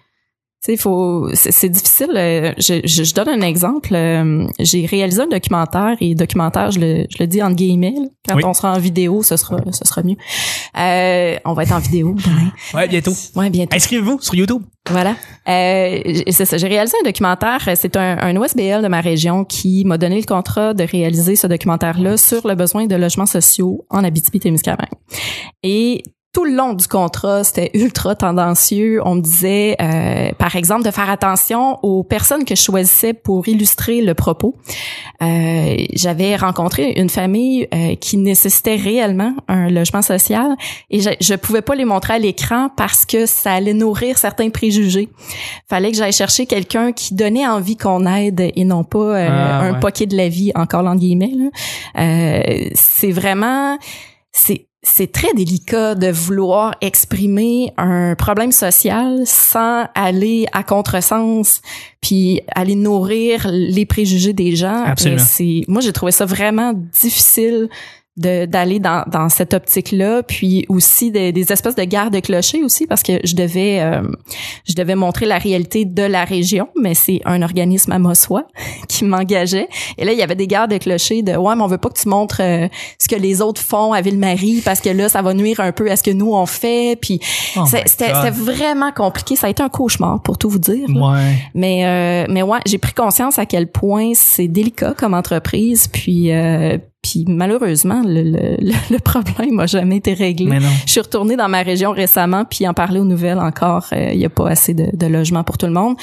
[0.65, 2.09] Sais, faut, c'est difficile.
[2.17, 3.91] euh, Je, je, je donne un exemple.
[3.95, 7.93] euh, J'ai réalisé un documentaire et documentaire, je le, je le dis en guillemets.
[7.95, 8.07] là.
[8.29, 8.43] Quand Oui.
[8.47, 10.17] on sera en vidéo, ce sera, ce sera mieux.
[10.79, 12.51] Euh, on va être en vidéo demain.
[12.75, 13.13] Ouais, bientôt.
[13.37, 13.77] Ouais, bientôt.
[13.77, 14.63] Inscrivez-vous sur YouTube.
[14.89, 15.17] Voilà.
[15.49, 16.57] Euh, c'est ça.
[16.57, 17.61] J'ai réalisé un documentaire.
[17.77, 21.47] C'est un, un OSBL de ma région qui m'a donné le contrat de réaliser ce
[21.47, 24.89] documentaire-là sur le besoin de logements sociaux en Abitibi-Témiscamingue.
[25.63, 26.03] Et
[26.35, 29.01] tout le long du contrat, c'était ultra tendancieux.
[29.05, 33.47] On me disait, euh, par exemple, de faire attention aux personnes que je choisissais pour
[33.49, 34.57] illustrer le propos.
[35.23, 40.57] Euh, J'avais rencontré une famille euh, qui nécessitait réellement un logement social
[40.91, 44.51] et je, je pouvais pas les montrer à l'écran parce que ça allait nourrir certains
[44.51, 45.09] préjugés.
[45.71, 49.61] Fallait que j'aille chercher quelqu'un qui donnait envie qu'on aide et non pas euh, Ah,
[49.61, 49.81] un ouais.
[49.81, 51.31] poquet de la vie, encore en guillemets.
[51.99, 53.79] Euh, c'est vraiment
[54.33, 61.63] c'est c'est très délicat de vouloir exprimer un problème social sans aller à contresens
[62.01, 64.85] puis aller nourrir les préjugés des gens.
[64.85, 65.21] Absolument.
[65.21, 67.69] Euh, C'est moi j'ai trouvé ça vraiment difficile
[68.17, 72.63] d'aller dans dans cette optique là puis aussi des, des espèces de guerres de clochers
[72.63, 74.03] aussi parce que je devais euh,
[74.69, 78.47] je devais montrer la réalité de la région mais c'est un organisme à Mossois
[78.89, 81.67] qui m'engageait et là il y avait des guerres de clochers de ouais mais on
[81.67, 84.91] veut pas que tu montres euh, ce que les autres font à Ville-Marie parce que
[84.91, 87.21] là ça va nuire un peu à ce que nous on fait puis
[87.57, 90.89] Oh c'était vraiment compliqué ça a été un cauchemar pour tout vous dire.
[90.89, 91.37] Ouais.
[91.55, 95.89] Mais euh, mais ouais, j'ai pris conscience à quel point c'est délicat comme entreprise.
[95.89, 98.57] Puis euh, puis malheureusement, le, le,
[98.91, 100.47] le- problème a jamais été réglé.
[100.47, 100.69] Mais non.
[100.87, 103.87] Je suis retournée dans ma région récemment, puis en parler aux nouvelles encore.
[103.93, 105.97] euh, Il y a pas assez de, de logements pour tout le monde.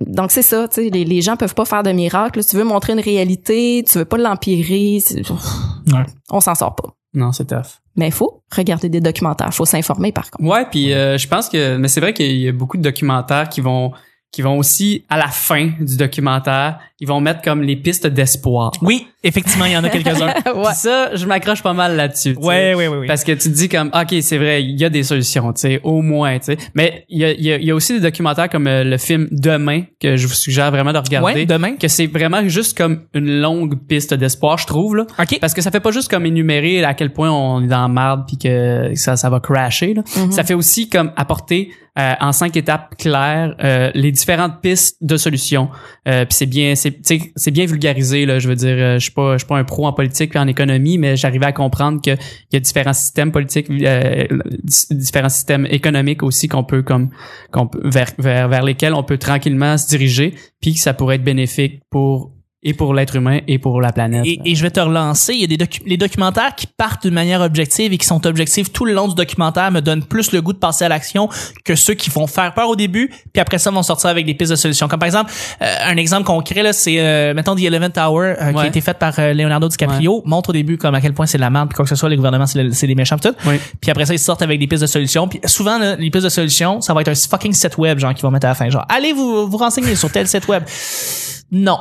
[0.00, 2.44] Donc c'est ça, tu sais, les, les gens peuvent pas faire de miracles.
[2.44, 4.98] Tu veux montrer une réalité, tu veux pas l'empirer.
[5.92, 6.02] Ouais.
[6.30, 6.88] On s'en sort pas.
[7.14, 7.78] Non, c'est tough.
[7.94, 10.48] Mais il faut regarder des documentaires, faut s'informer par contre.
[10.50, 13.48] Ouais, puis euh, je pense que mais c'est vrai qu'il y a beaucoup de documentaires
[13.48, 13.92] qui vont
[14.36, 18.70] qui vont aussi à la fin du documentaire, ils vont mettre comme les pistes d'espoir.
[18.82, 20.34] Oui, effectivement, il y en a quelques-uns.
[20.74, 22.36] Ça, je m'accroche pas mal là-dessus.
[22.38, 23.06] ouais, ouais, ouais, ouais.
[23.06, 25.60] Parce que tu te dis comme ok c'est vrai il y a des solutions tu
[25.62, 28.00] sais au moins tu sais mais il y a, y, a, y a aussi des
[28.00, 31.76] documentaires comme euh, le film Demain que je vous suggère vraiment de regarder Ouais, demain.
[31.76, 35.38] que c'est vraiment juste comme une longue piste d'espoir je trouve là OK.
[35.40, 37.88] parce que ça fait pas juste comme énumérer à quel point on est dans la
[37.88, 40.02] merde puis que ça ça va crasher là.
[40.16, 40.32] Mhm.
[40.32, 45.16] ça fait aussi comme apporter euh, en cinq étapes claires euh, les différentes pistes de
[45.16, 45.68] solutions.
[46.08, 46.98] Euh, puis c'est bien c'est
[47.36, 48.40] c'est bien vulgarisé là.
[48.40, 50.38] Je veux dire euh, je suis pas je suis pas un pro en politique puis
[50.40, 54.26] en économie mais j'arrivais à comprendre que il y a différents systèmes politiques euh,
[54.64, 57.10] di- différents systèmes économiques aussi qu'on peut comme
[57.52, 61.16] qu'on peut vers, vers vers lesquels on peut tranquillement se diriger puis que ça pourrait
[61.16, 62.32] être bénéfique pour
[62.66, 65.32] et pour l'être humain et pour la planète Et, et je vais te relancer.
[65.34, 68.26] Il y a des docu- les documentaires qui partent d'une manière objective et qui sont
[68.26, 71.28] objectifs tout le long du documentaire me donnent plus le goût de passer à l'action
[71.64, 74.34] que ceux qui vont faire peur au début puis après ça vont sortir avec des
[74.34, 74.88] pistes de solutions.
[74.88, 78.50] Comme par exemple, euh, un exemple concret là, c'est euh, mettons The Eleven Tower euh,
[78.52, 78.68] qui a Ouais.
[78.68, 81.42] été fait par euh, Leonardo DiCaprio montre au début comme à quel point c'est de
[81.42, 83.34] la merde puis quoi que ce soit les gouvernements c'est le- des méchants tout.
[83.46, 83.60] Oui.
[83.80, 86.24] Puis après ça ils sortent avec des pistes de solutions puis souvent là, les pistes
[86.24, 88.54] de solutions ça va être un fucking site web genre qui vont mettre à la
[88.56, 90.64] fin genre allez vous vous renseigner sur tel site web.
[91.52, 91.78] Non.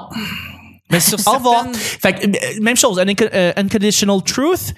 [0.91, 1.65] Mais sur Au revoir.
[1.73, 4.73] Fait que, euh, même chose, euh, Unconditional Truth,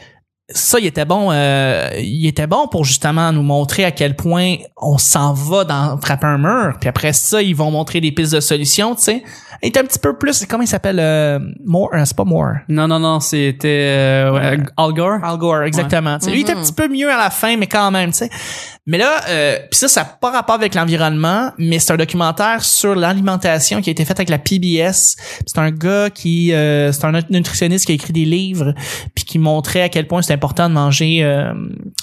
[0.49, 4.55] ça, il était bon, euh, il était bon pour justement nous montrer à quel point
[4.77, 6.77] on s'en va dans frapper un mur.
[6.79, 9.23] Puis après ça, ils vont montrer des pistes de solutions, tu sais.
[9.63, 12.53] Il est un petit peu plus, comment il s'appelle, euh, Moore, euh, c'est pas Moore.
[12.69, 16.17] non non non c'était euh, ouais, Al Gore Al Gore, exactement.
[16.19, 18.11] Tu sais, Lui, il était un petit peu mieux à la fin, mais quand même,
[18.11, 18.29] tu sais.
[18.85, 22.63] Mais là, euh, puis ça, ça n'a pas rapport avec l'environnement, mais c'est un documentaire
[22.63, 25.17] sur l'alimentation qui a été fait avec la PBS.
[25.45, 28.73] C'est un gars qui, euh, c'est un nutritionniste qui a écrit des livres,
[29.13, 31.53] puis qui montrait à quel point c'est important de manger euh,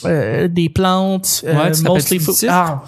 [0.04, 2.34] euh, des plantes, euh, Ouais, mostly food.
[2.48, 2.82] Ah,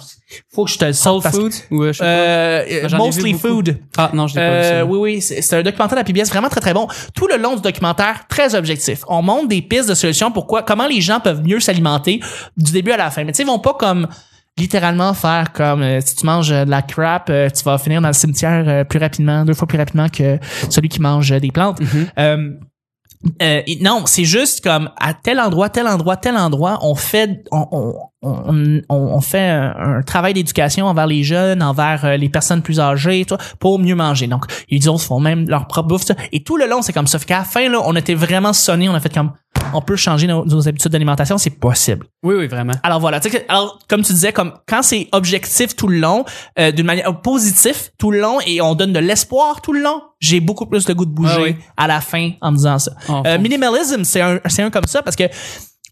[0.53, 2.95] faut que je te le Soul parce que- Food ou euh, je sais pas.
[2.95, 3.77] Euh, mostly food.
[3.97, 4.85] ah non je l'ai pas vu Euh, ça.
[4.85, 6.87] oui, oui, c'est un documentaire de la PBS vraiment très très bon.
[7.15, 9.03] Tout le long du documentaire, très objectif.
[9.07, 12.19] On montre des pistes de solutions pourquoi, comment les gens peuvent mieux s'alimenter
[12.57, 13.23] du début à la fin.
[13.23, 14.07] Mais tu sais, ils vont pas comme
[14.57, 18.01] littéralement faire comme euh, si tu manges euh, de la crap, euh, tu vas finir
[18.01, 21.51] dans le cimetière euh, plus rapidement, deux fois plus rapidement que celui qui mange des
[21.51, 21.79] plantes.
[21.79, 22.07] Mhm.
[22.17, 22.49] Euh,
[23.41, 27.65] euh, non, c'est juste comme à tel endroit, tel endroit, tel endroit, on fait, on,
[27.71, 32.29] on, on, on- on fait un, un travail d'éducation envers les jeunes, envers euh, les
[32.29, 34.27] personnes plus âgées, vois, pour mieux manger.
[34.27, 36.05] Donc, les autres font même leur propre bouffe.
[36.31, 37.19] Et tout le long, c'est comme ça.
[37.19, 39.31] Fait qu'à la fin, là, on était vraiment sonnés, on a fait comme,
[39.73, 42.05] on peut changer nos, nos habitudes d'alimentation, c'est possible.
[42.23, 45.99] oui oui vraiment Alors voilà, alors comme tu disais, comme quand c'est objectif tout le
[45.99, 46.25] long,
[46.59, 49.81] euh, d'une manière euh, positif tout le long, et on donne de l'espoir tout le
[49.81, 51.55] long, j'ai beaucoup plus le goût de bouger Ah oui.
[51.75, 52.91] à la fin en me disant ça.
[53.25, 55.23] Euh, minimalism, c'est un, c'est un comme ça parce que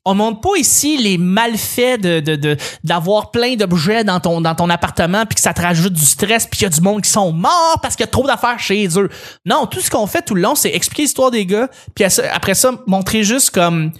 [0.05, 4.69] on montre pas ici les malfaits de de d'avoir plein d'objets dans ton dans ton
[4.69, 7.09] appartement puis que ça te rajoute du stress puis qu'il y a du monde qui
[7.09, 9.09] sont morts parce qu'il y a trop d'affaires chez eux.
[9.45, 12.53] Non, tout ce qu'on fait tout le long, c'est expliquer l'histoire des gars puis après
[12.53, 13.91] ça montrer juste comme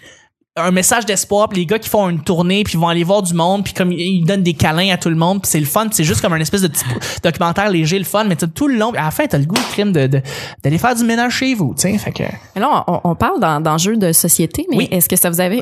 [0.57, 3.21] un message d'espoir puis les gars qui font une tournée puis ils vont aller voir
[3.21, 5.65] du monde puis comme ils donnent des câlins à tout le monde puis c'est le
[5.65, 6.85] fun c'est juste comme un espèce de petit
[7.23, 9.55] documentaire léger le fun mais t'as tout le long à la fin t'as le goût
[9.55, 10.21] de crime de de-
[10.63, 12.23] d'aller faire du ménage chez vous tu sais fait que
[12.55, 14.87] Mais là, on, on parle dans- d'enjeux de société, mais Oui.
[14.91, 15.61] est-ce que ça vous avait...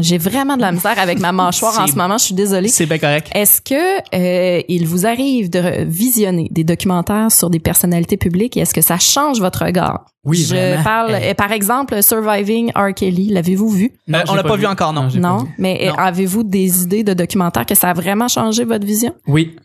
[0.00, 2.68] J'ai vraiment de la misère avec ma mâchoire en ce moment, je suis désolée.
[2.68, 3.74] c'est bien correct Est-ce que
[4.14, 8.80] euh, il vous arrive de visionner des documentaires sur des personnalités publiques et est-ce que
[8.80, 10.06] ça change votre regard?
[10.24, 10.82] Oui, Je vraiment.
[10.82, 11.34] parle, Hey.
[11.34, 12.94] par exemple, Surviving R.
[12.94, 13.83] Kelly, l'avez-vous vu?
[14.08, 15.94] Non, Euh, on l'a pas, vu encore non Non, mais euh, Non.
[15.98, 19.14] avez-vous des idées de documentaires que ça a vraiment changé votre vision?
[19.26, 19.56] Oui.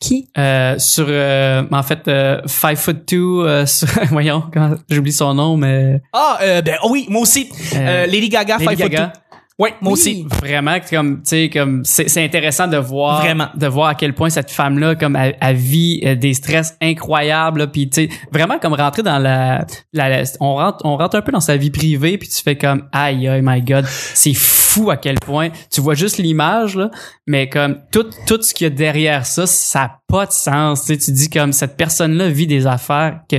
[0.00, 0.28] Qui?
[0.36, 4.42] Euh, sur euh, en fait euh, Five Foot Two euh, sur- voyons
[4.90, 8.68] j'oublie son nom mais ah euh, ben oui moi aussi Euh, Euh, Lady Gaga Lady
[8.68, 9.06] Five Foot Gaga.
[9.08, 9.31] Two.
[9.62, 9.98] Ouais moi Oui.
[10.00, 13.48] aussi vraiment comme tu sais comme c'est c'est intéressant de voir Vraiment.
[13.54, 16.76] de voir à quel point cette femme là comme elle, elle vit euh, des stress
[16.80, 21.22] incroyables puis tu sais vraiment comme rentrer dans la, la, on rentre on rentre un
[21.22, 24.90] peu dans sa vie privée puis tu fais comme aïe aïe my god c'est fou
[24.90, 26.90] à quel point tu vois juste l'image là
[27.26, 30.84] mais comme tout tout ce qu'il y a derrière ça ça a pas de sens
[30.84, 33.36] tu sais tu dis comme cette personne là vit des affaires que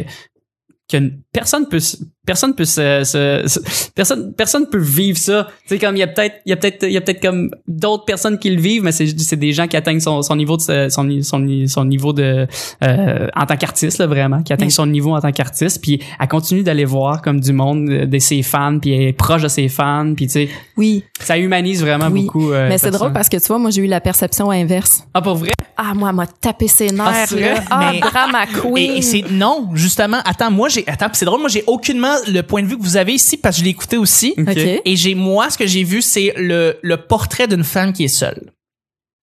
[0.91, 0.97] que
[1.33, 5.79] personne peut se- personne peut se, se- se- personne personne peut vivre ça tu sais
[5.79, 8.05] comme il y a peut-être il y a peut-être il y a peut-être comme d'autres
[8.05, 10.61] personnes qui le vivent mais c'est c'est des gens qui atteignent son, son niveau de
[10.89, 12.47] son son son niveau de
[12.83, 16.27] euh, en tant qu'artiste là vraiment qui atteignent son niveau en tant qu'artiste puis elle
[16.27, 19.47] continue d'aller voir comme du monde euh, de ses fans puis elle est proche de
[19.49, 22.23] ses fans puis tu sais Oui, ça humanise vraiment Oui.
[22.23, 25.03] beaucoup euh, mais c'est drôle parce que tu vois, moi j'ai eu la perception inverse.
[25.13, 25.51] ah pour vrai?
[25.75, 27.63] Ah, moi, elle m'a tapé ses nerfs, Ah, là.
[27.71, 28.77] Ah, Mais- drama queen.
[28.77, 30.19] Et, et c'est non, justement.
[30.23, 32.97] Attends, moi j'ai attends, c'est drôle, moi j'ai aucunement le point de vue que vous
[32.97, 34.33] avez ici parce que je l'ai écouté aussi.
[34.37, 34.49] Ok.
[34.49, 34.81] OK.
[34.83, 38.07] Et j'ai moi ce que j'ai vu c'est le le portrait d'une femme qui est
[38.09, 38.51] seule.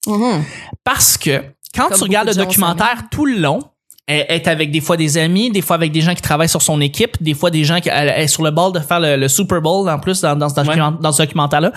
[0.07, 0.43] Mhm.
[0.83, 1.43] Parce que
[1.75, 3.61] quand Comme tu regardes le documentaire tout le long,
[4.07, 6.63] elle est avec des fois des amis, des fois avec des gens qui travaillent sur
[6.63, 9.17] son équipe, des fois des gens qui elle est sur le bord de faire le,
[9.17, 11.73] le Super Bowl en plus dans, dans ce, document- dans ce documentaire-là.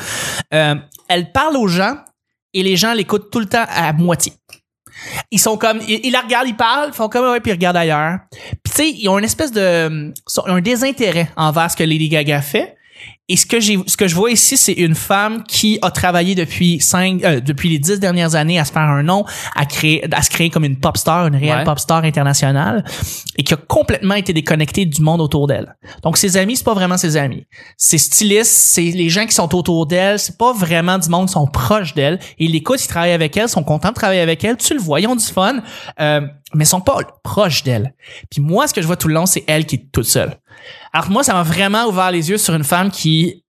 [0.53, 0.75] Euh,
[1.09, 1.95] elle parle aux gens
[2.53, 4.33] et les gens l'écoutent tout le temps à moitié.
[5.31, 7.55] Ils sont comme, ils, ils la regardent, ils parlent, ils font comme ouais, puis ils
[7.55, 8.19] regardent ailleurs.
[8.31, 12.09] Puis tu sais, ils ont une espèce de, ont un désintérêt envers ce que Lady
[12.09, 12.75] Gaga fait.
[13.33, 16.35] Et ce que j'ai, ce que je vois ici, c'est une femme qui a travaillé
[16.35, 20.05] depuis cinq, euh, depuis les dix dernières années à se faire un nom, à créer,
[20.13, 21.63] à se créer comme une pop star, une réelle Ouais.
[21.63, 22.83] pop star internationale,
[23.35, 25.75] et qui a complètement été déconnectée du monde autour d'elle.
[26.03, 27.47] Donc ses amis, c'est pas vraiment ses amis.
[27.75, 31.33] Ses stylistes, c'est les gens qui sont autour d'elle, c'est pas vraiment du monde qui
[31.33, 32.19] sont proches d'elle.
[32.37, 34.99] Ils l'écoutent, ils travaillent avec elle, sont contents de travailler avec elle, tu le vois,
[34.99, 35.55] ils ont du fun,
[35.99, 36.21] euh,
[36.53, 37.95] mais ils sont pas proches d'elle.
[38.29, 40.35] Puis moi, ce que je vois tout le long, c'est elle qui est toute seule.
[40.93, 43.39] Alors moi, ça m'a vraiment ouvert les yeux sur une femme qui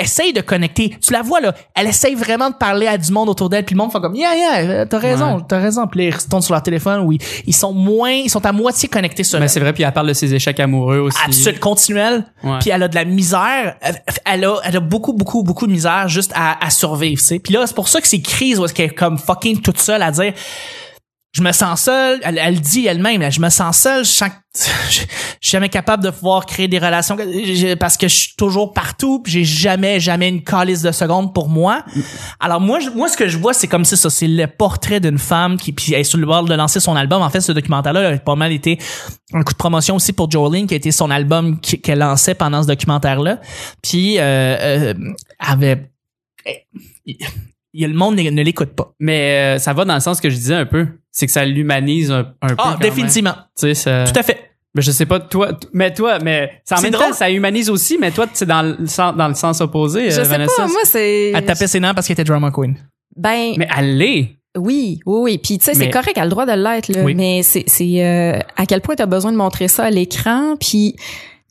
[0.00, 0.96] essaye de connecter.
[1.04, 3.74] Tu la vois là, elle essaye vraiment de parler à du monde autour d'elle, puis
[3.74, 5.42] le monde fait comme yeah yeah, euh, t'as raison, Ouais.
[5.48, 5.88] t'as raison.
[5.88, 8.52] Puis là, ils retournent sur leur téléphone où ils, ils sont moins, ils sont à
[8.52, 11.58] moitié connectés sur mais c'est vrai puis elle parle de ses échecs amoureux aussi Absolument
[11.60, 12.24] continuelle.
[12.44, 12.58] Ouais.
[12.60, 13.74] Puis elle a de la misère.
[13.80, 17.26] Elle- Elle a, elle a beaucoup, beaucoup, beaucoup de misère juste à, à survivre, tu
[17.26, 17.38] sais.
[17.40, 19.80] Puis là, c'est pour ça que c'est crise où est-ce qu'elle est comme fucking toute
[19.80, 20.32] seule à dire
[21.32, 22.20] je me sens seule.
[22.22, 24.04] Elle, elle dit elle-même, je me sens seule.
[24.04, 24.34] Je sens que
[24.90, 25.06] je, suis
[25.40, 27.16] jamais capable de pouvoir créer des relations
[27.78, 29.22] parce que je suis toujours partout.
[29.26, 31.84] J'ai jamais, jamais une calice de seconde pour moi.
[32.40, 35.00] Alors moi, je- moi, ce que je vois, c'est comme si ça, c'est le portrait
[35.00, 37.22] d'une femme qui puis elle est sur le bord de lancer son album.
[37.22, 38.78] En fait, ce documentaire-là a pas mal été
[39.34, 42.62] un coup de promotion aussi pour Jolene, qui a été son album qu'elle lançait pendant
[42.62, 43.40] ce documentaire-là.
[43.82, 44.94] Puis euh, euh,
[45.38, 45.90] avait
[47.74, 48.92] il y a le monde ne, l'écoute pas.
[48.98, 50.86] Mais euh, ça va dans le sens que je disais un peu.
[51.12, 52.54] C'est que ça l'humanise un, un peu.
[52.58, 53.30] Ah, définitivement.
[53.30, 53.44] même.
[53.58, 54.38] Tu sais, ça- Tout à fait.
[54.74, 57.06] Mais je sais pas, toi, mais toi, mais ça, en C'est même drôle.
[57.08, 60.20] temps, ça humanise aussi, mais toi, c'est dans le sens, dans le sens opposé, Je
[60.20, 60.52] euh, sais Vanessa.
[60.56, 61.32] pas, moi, c'est...
[61.34, 62.76] Elle tapait ses nerfs parce qu'elle était drama queen.
[63.16, 64.36] Ben, Mais elle l'est.
[64.56, 65.38] oui, oui, oui.
[65.38, 67.02] Puis, tu sais, c'est correct, elle a le droit de l'être, là.
[67.02, 67.14] Oui.
[67.14, 70.56] Mais c'est, c'est euh, à quel point tu as besoin de montrer ça à l'écran.
[70.60, 70.94] Puis,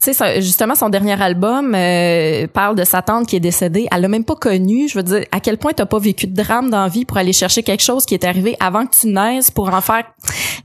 [0.01, 3.88] tu sais, justement, son dernier album euh, parle de sa tante qui est décédée.
[3.91, 4.88] Elle l'a même pas connue.
[4.88, 7.17] Je veux dire, à quel point t'as pas vécu de drame dans la vie pour
[7.17, 10.03] aller chercher quelque chose qui est arrivé avant que tu naisses pour en faire...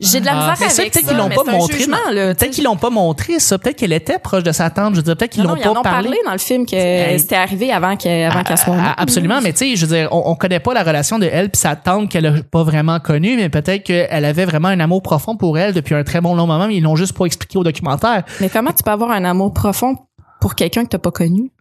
[0.01, 1.79] J'ai de la Ah, misère ça, avec peut-être ça, qu'ils l'ont pas montré.
[1.79, 3.59] Peut-être qu'ils l'ont pas montré, ça.
[3.59, 4.93] Peut-être qu'elle était proche de sa tante.
[4.93, 6.09] Je veux dire, peut-être qu'ils l'ont en pas ont parlé.
[6.09, 6.73] parlé dans le film que
[7.19, 8.95] c'était arrivé avant qu'elle avant qu'elle soit Ah, morte.
[8.99, 11.51] Absolument, mais tu sais, je veux dire, on, on connaît pas la relation de elle
[11.51, 15.03] puis sa tante qu'elle a pas vraiment connue, mais peut-être qu'elle avait vraiment un amour
[15.03, 17.57] profond pour elle depuis un très bon long moment, mais ils l'ont juste pas expliqué
[17.59, 18.25] au documentaire.
[18.41, 19.97] Mais comment tu peux avoir un amour profond
[20.41, 21.53] pour quelqu'un que t'as pas connu?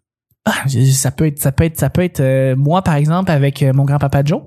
[0.45, 3.62] Ah, ça peut être, ça peut être, ça peut être euh, moi par exemple avec
[3.62, 4.41] euh, mon grand-papa Joe,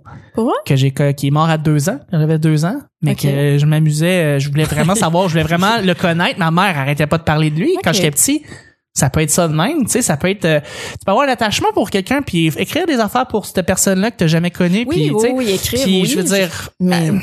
[0.66, 4.24] que j'ai qui est mort à deux ans, j'avais deux ans, mais que je m'amusais,
[4.24, 6.37] euh, je voulais vraiment savoir, je voulais vraiment le connaître.
[6.40, 8.42] Ma mère arrêtait pas de parler de lui quand j'étais petit.
[8.92, 11.29] Ça peut être ça de même, tu sais, ça peut être euh, tu peux avoir
[11.29, 14.85] un attachement pour quelqu'un puis écrire des affaires pour cette personne-là que t'as jamais connue
[14.88, 17.18] Oui, puis tu oui, écrire, puis oui, je veux dire mais- euh,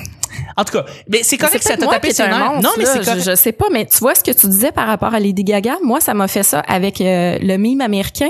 [0.58, 3.06] en tout cas, mais c'est correct que ça t'a tapé sur Non, mais c'est je,
[3.06, 3.23] correct.
[3.25, 5.75] je sais pas, mais tu vois ce que tu disais par rapport à Lady Gaga?
[5.84, 8.30] Moi, ça m'a fait ça avec euh, le mime américain.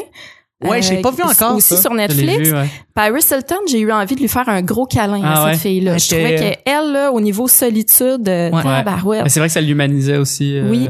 [0.63, 1.81] Ouais, je l'ai pas vu encore, Aussi ça.
[1.81, 2.37] sur Netflix.
[2.37, 2.67] vu, ouais.
[2.93, 5.53] Paris Hilton, j'ai eu envie de lui faire un gros câlin Ah à ouais?
[5.53, 5.97] cette fille-là.
[5.97, 8.61] Je trouvais qu'elle, là, au niveau solitude, euh, Ouais.
[8.61, 9.23] tabarouette.
[9.23, 10.55] Mais c'est vrai que ça l'humanisait aussi.
[10.57, 10.87] euh, Oui.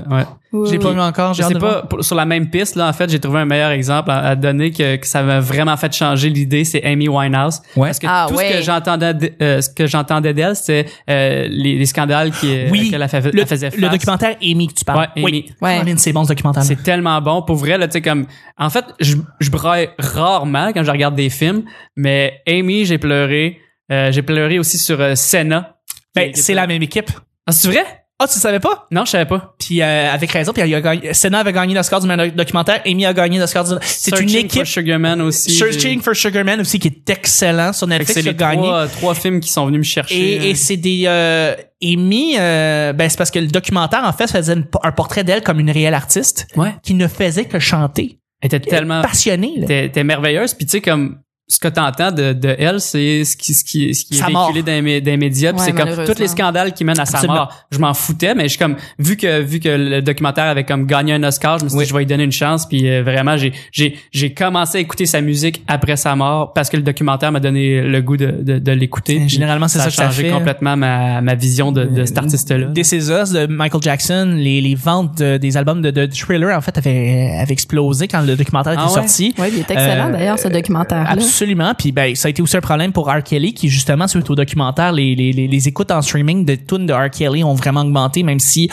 [0.54, 0.84] Oui, J'ai oui.
[0.84, 2.04] pas vu encore, Je sais pas, voir.
[2.04, 4.72] sur la même piste, là, en fait, j'ai trouvé un meilleur exemple à, à donner
[4.72, 7.62] que, que ça m'a vraiment fait changer l'idée, c'est Amy Winehouse.
[7.78, 7.88] Ouais.
[7.88, 8.52] Parce que Ah, tout ouais.
[8.52, 12.68] ce que j'entendais, euh, ce que j'entendais d'elle, c'était euh, les, les scandales qui, euh,
[12.70, 13.80] Oui, qu'elle a fait- le, elle faisait face.
[13.80, 15.08] le documentaire Amy que tu parles.
[15.16, 15.46] Ouais, Amy.
[15.62, 16.64] Oui, c'est bon ce documentaire.
[16.64, 17.42] C'est tellement bon.
[17.44, 18.26] Pour vrai, là, tu sais, comme,
[18.58, 21.64] en fait, je, je braille rarement quand je regarde des films,
[21.96, 23.60] mais Amy, j'ai pleuré.
[23.92, 25.78] Euh, j'ai pleuré aussi sur euh, Senna.
[26.16, 27.10] Ben, c'est la même équipe.
[27.48, 27.86] Ah, c'est vrai?
[28.24, 28.88] Ah, tu savais pas?
[28.92, 29.56] Non, je savais pas.
[29.58, 32.82] Puis euh, avec raison, puis il a gagné, Senna avait gagné l'Oscar du meilleur documentaire,
[32.86, 35.52] Amy a gagné l'Oscar du C'est une Searching équipe for Sugarman aussi.
[35.52, 38.58] Searching for Sugar Man aussi qui est excellent sur Netflix c'est les gagné.
[38.58, 40.16] trois, trois films qui sont venus me chercher.
[40.46, 44.30] Et, et c'est des euh, Amy, euh, ben c'est parce que le documentaire en fait
[44.32, 46.76] faisait une- un portrait d'elle comme une réelle artiste ouais.
[46.84, 48.20] qui ne faisait que chanter.
[48.42, 49.54] Elle était Elle tellement passionnée.
[49.58, 49.68] Là.
[49.68, 51.18] t'es, t'es merveilleuse puis tu sais comme
[51.54, 54.28] ce que t'entends de, de elle c'est ce qui ce qui ce qui est Sa
[54.28, 57.06] véhiculé dans les, dans les médias Ouais, c'est comme tous les scandales qui mènent à
[57.06, 57.40] sa Absolument.
[57.40, 60.64] mort je m'en foutais mais je suis comme vu que vu que le documentaire avait
[60.64, 61.84] comme gagné un Oscar je me suis Oui.
[61.84, 64.82] dit je vais lui donner une chance puis euh, vraiment j'ai j'ai j'ai commencé à
[64.82, 68.32] écouter sa musique après sa mort parce que le documentaire m'a donné le goût de
[68.32, 70.30] de, de l'écouter Généralement, c'est ça, ça a que ça changé fait.
[70.30, 74.34] complètement ma ma vision de, de cet artiste là This Is Us de Michael Jackson,
[74.38, 78.22] les, les ventes de- des albums de, de Thriller en fait avaient, avaient explosé quand
[78.22, 78.94] le documentaire était Ah ouais?
[78.94, 79.34] sorti.
[79.38, 81.22] Oui, il est excellent Euh, d'ailleurs, ce documentaire-là.
[81.42, 81.74] Absolument.
[81.76, 83.24] Puis ben ça a été aussi un problème pour R.
[83.24, 86.86] Kelly qui justement suite au documentaire les, les, les, les écoutes en streaming de tunes
[86.86, 87.10] de R.
[87.10, 88.70] Kelly ont vraiment augmenté même si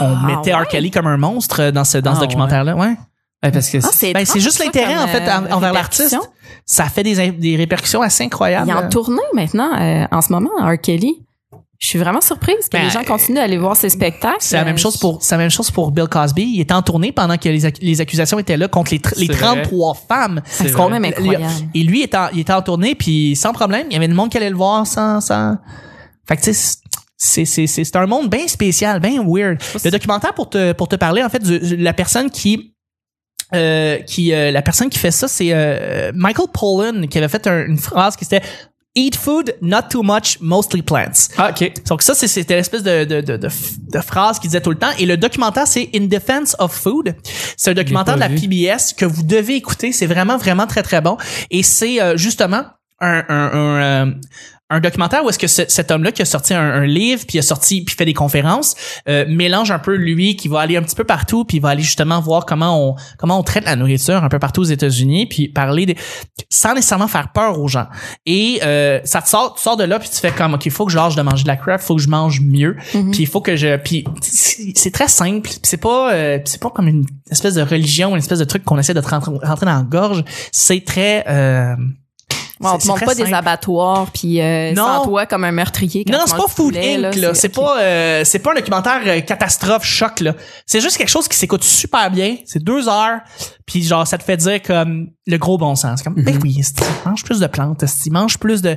[0.00, 0.62] on Ah, mettait ouais?
[0.62, 0.66] R.
[0.68, 2.74] Kelly comme un monstre dans ce dans ce Ah, documentaire là.
[2.74, 2.96] Ouais.
[3.44, 6.16] Ouais, parce que Ah, c'est Ben, juste l'intérêt en fait euh, envers l'artiste.
[6.66, 8.66] Ça fait des, des répercussions assez incroyables.
[8.68, 10.78] Il est en tournée maintenant, euh, en ce moment, R.
[10.80, 11.22] Kelly.
[11.80, 14.36] Je suis vraiment surprise que Ben, les gens continuent d'aller voir ses spectacles.
[14.40, 16.42] C'est la même chose pour c'est la même chose pour Bill Cosby.
[16.42, 19.18] Il était en tournée pendant que les, ac- les accusations étaient là contre les, tr-
[19.18, 19.62] les C'est vrai.
[19.62, 20.42] 33 femmes.
[20.44, 21.46] C'est quand même incroyable.
[21.74, 24.14] Et lui était en, il était en tournée puis sans problème, il y avait du
[24.14, 25.56] monde qui allait le voir sans sans.
[26.28, 26.76] Fait que tu sais
[27.16, 29.58] c'est c'est c'est c'est un monde bien spécial, bien weird.
[29.82, 32.74] Le documentaire pour te pour te parler en fait de la personne qui
[33.54, 37.46] euh, qui euh, la personne qui fait ça c'est euh, Michael Pollan qui avait fait
[37.46, 38.42] un- une phrase qui était
[38.96, 41.28] Eat food, not too much, mostly plants.
[41.38, 44.70] ah ok Donc ça, c'est- c'était l'espèce de, de, de, de, phrase qu'il disait tout
[44.70, 44.90] le temps.
[44.98, 47.14] Et le documentaire, c'est In Defense of Food.
[47.56, 48.28] C'est un documentaire de la.
[48.28, 49.92] PBS que vous devez écouter.
[49.92, 51.16] C'est vraiment, vraiment très, très bon.
[51.52, 52.64] Et c'est euh, justement
[53.00, 54.12] un, un, un, euh,
[54.70, 57.38] un documentaire où est-ce que ce- cet homme-là qui a sorti un, un livre, puis
[57.38, 58.74] a sorti, puis fait des conférences,
[59.08, 61.70] euh, mélange un peu lui qui va aller un petit peu partout, puis il va
[61.70, 65.26] aller justement voir comment on comment on traite la nourriture un peu partout aux États-Unis,
[65.26, 65.96] puis parler des,
[66.50, 67.86] sans nécessairement faire peur aux gens.
[68.26, 70.72] Et euh, ça te sort, tu sors de là, puis tu fais comme ok, il
[70.72, 73.10] faut que je lâche de manger de la crap, faut que je mange mieux, Mhm.
[73.10, 76.88] puis il faut que je, puis c'est très simple, c'est pas euh, c'est pas comme
[76.88, 79.76] une espèce de religion, une espèce de truc qu'on essaie de te rentrer, rentrer dans
[79.76, 80.22] la gorge.
[80.52, 81.74] C'est très euh,
[82.60, 84.84] Ouais, on te montre pas des abattoirs puis euh, Non.
[84.86, 86.04] sans toi comme un meurtrier.
[86.04, 87.16] quand Non, c'est pas Food poulet, Inc.
[87.16, 87.32] là.
[87.34, 90.34] C'est pas, euh, c'est pas un documentaire euh, catastrophe choc là.
[90.66, 92.36] C'est juste quelque chose qui s'écoute super bien.
[92.44, 93.20] C'est deux heures,
[93.66, 96.02] puis genre ça te fait dire comme le gros bon sens.
[96.02, 98.76] Comme ben oui, esti, mange plus de plantes, mange plus de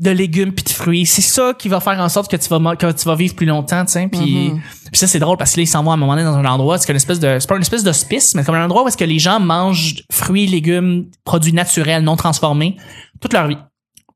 [0.00, 1.06] de légumes puis de fruits.
[1.06, 3.46] C'est ça qui va faire en sorte que tu vas que tu vas vivre plus
[3.46, 4.06] longtemps, tu sais.
[4.08, 4.60] Puis Mhm.
[4.92, 6.36] puis ça c'est drôle parce que là ils s'en vont à un moment donné dans
[6.36, 8.84] un endroit, c'est une espèce de c'est pas une espèce d'hospice, mais comme un endroit
[8.84, 12.76] où est-ce que les gens mangent fruits, légumes, produits naturels non transformés
[13.20, 13.56] toute leur vie.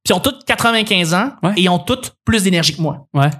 [0.04, 1.52] Puis ils ont tous 95 ans Ouais.
[1.56, 3.06] et ils ont tous plus d'énergie que moi.
[3.14, 3.30] ouais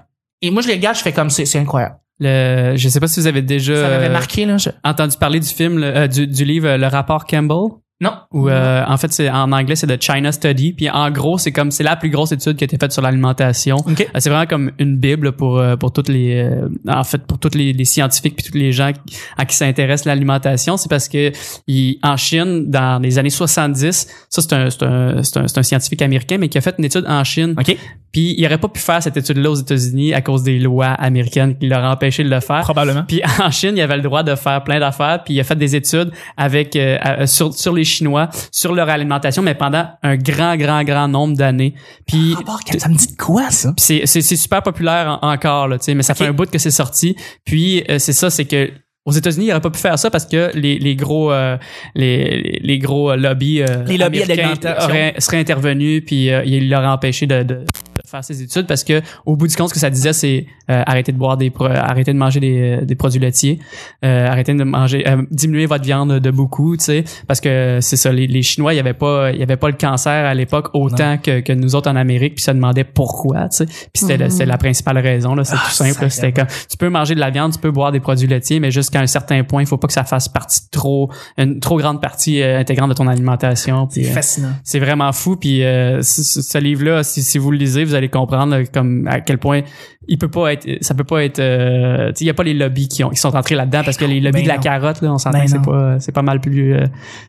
[0.41, 1.95] Et moi, je les regarde, je fais comme c'est, c'est incroyable.
[2.19, 4.57] le je sais pas si vous avez déjà Ça marqué, là.
[4.57, 8.13] je- entendu parler du film le- euh, du, du livre euh, le rapport Campbell Non.
[8.31, 11.51] Ou euh, en fait c'est en anglais c'est de China Study puis en gros c'est
[11.51, 14.01] comme c'est la plus grosse étude qui a été faite sur l'alimentation OK.
[14.01, 16.47] Euh, c'est vraiment comme une bible pour euh, pour toutes les
[16.87, 18.91] en fait pour tous les, les scientifiques puis tous les gens
[19.37, 21.31] à qui s'intéresse l'alimentation c'est parce que
[21.67, 25.59] il, en Chine dans les années 70 ça c'est un c'est un, c'est un c'est
[25.59, 27.77] un scientifique américain mais qui a fait une étude en Chine OK.
[28.11, 30.87] puis il aurait pas pu faire cette étude là aux États-Unis à cause des lois
[30.87, 33.03] américaines qui l'auraient empêché de le faire Probablement.
[33.07, 35.55] puis en Chine, il avait le droit de faire plein d'affaires, puis il a fait
[35.55, 40.55] des études avec euh, sur sur les Chinois, sur leur alimentation, mais pendant un grand
[40.57, 41.73] grand grand nombre d'années.
[42.07, 43.73] Puis Rapport, ça me dit de quoi, ça?
[43.77, 46.19] c'est super populaire en- encore là, tu sais, mais ça Ok.
[46.19, 47.15] fait un bout que c'est sorti.
[47.45, 48.71] Puis euh, c'est ça, c'est que
[49.05, 51.57] aux États-Unis, il aurait pas pu faire ça parce que les, les gros euh,
[51.93, 56.87] les, les gros lobbies euh, Les lobbies américains auraient- seraient intervenus puis euh, ils l'auraient
[56.87, 57.65] empêché de, de
[58.13, 60.83] faire ses études parce que au bout du compte, ce que ça disait, c'est euh,
[60.85, 63.59] arrêter de boire des, pro- arrêter de manger des, des produits laitiers,
[64.05, 67.95] euh, arrêter de manger, euh, diminuer votre viande de beaucoup, tu sais, parce que c'est
[67.95, 70.33] ça, les, les Chinois, il y avait pas, il y avait pas le cancer à
[70.35, 73.89] l'époque autant que, que nous autres en Amérique, puis ça demandait pourquoi, tu sais, puis
[73.95, 76.09] c'était la- c'est la principale raison là, c'est Ah, tout simple, là.
[76.09, 78.69] c'était comme tu peux manger de la viande, tu peux boire des produits laitiers, mais
[78.69, 81.99] jusqu'à un certain point, il faut pas que ça fasse partie trop, une trop grande
[82.01, 83.87] partie euh, intégrante de ton alimentation.
[83.89, 84.51] C'est euh, fascinant.
[84.63, 88.55] c'est vraiment fou puis euh, ce, livre-là si, si vous le lisez vous allez comprendre
[88.55, 89.61] euh, comme à quel point
[90.07, 92.87] il peut pas être ça peut pas être euh, il y a pas les lobbies
[92.89, 94.61] qui, ont, qui sont entrés là-dedans parce que les lobbies Ben de la non.
[94.61, 96.85] carotte là on s'entend Ben c'est pas c'est pas mal plus euh,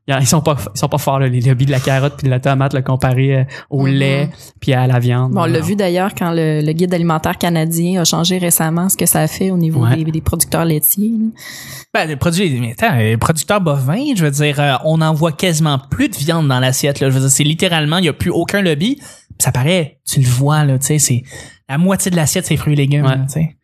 [0.08, 2.24] y ils sont pas ils sont pas forts là, les lobbies de la carotte puis
[2.24, 3.92] de la tomate là, comparé euh, au Mhm.
[3.94, 4.28] lait
[4.60, 8.00] puis à la viande Bon, on l'a vu d'ailleurs quand le, le guide alimentaire canadien
[8.00, 9.96] a changé récemment ce que ça a fait au niveau Ouais.
[10.02, 11.10] des, des producteurs laitiers.
[11.10, 11.26] là.
[11.92, 15.30] Ben, les produits, mais attends, les producteurs bovins, je veux dire, euh, on en voit
[15.32, 17.08] quasiment plus de viande dans l'assiette, là.
[17.08, 18.98] Je veux dire, c'est littéralement, il n'y a plus aucun lobby.
[19.38, 21.22] Ça paraît, tu le vois, là, tu sais, c'est
[21.68, 23.16] la moitié de l'assiette, c'est fruits et légumes, Ouais.
[23.26, 23.56] tu sais.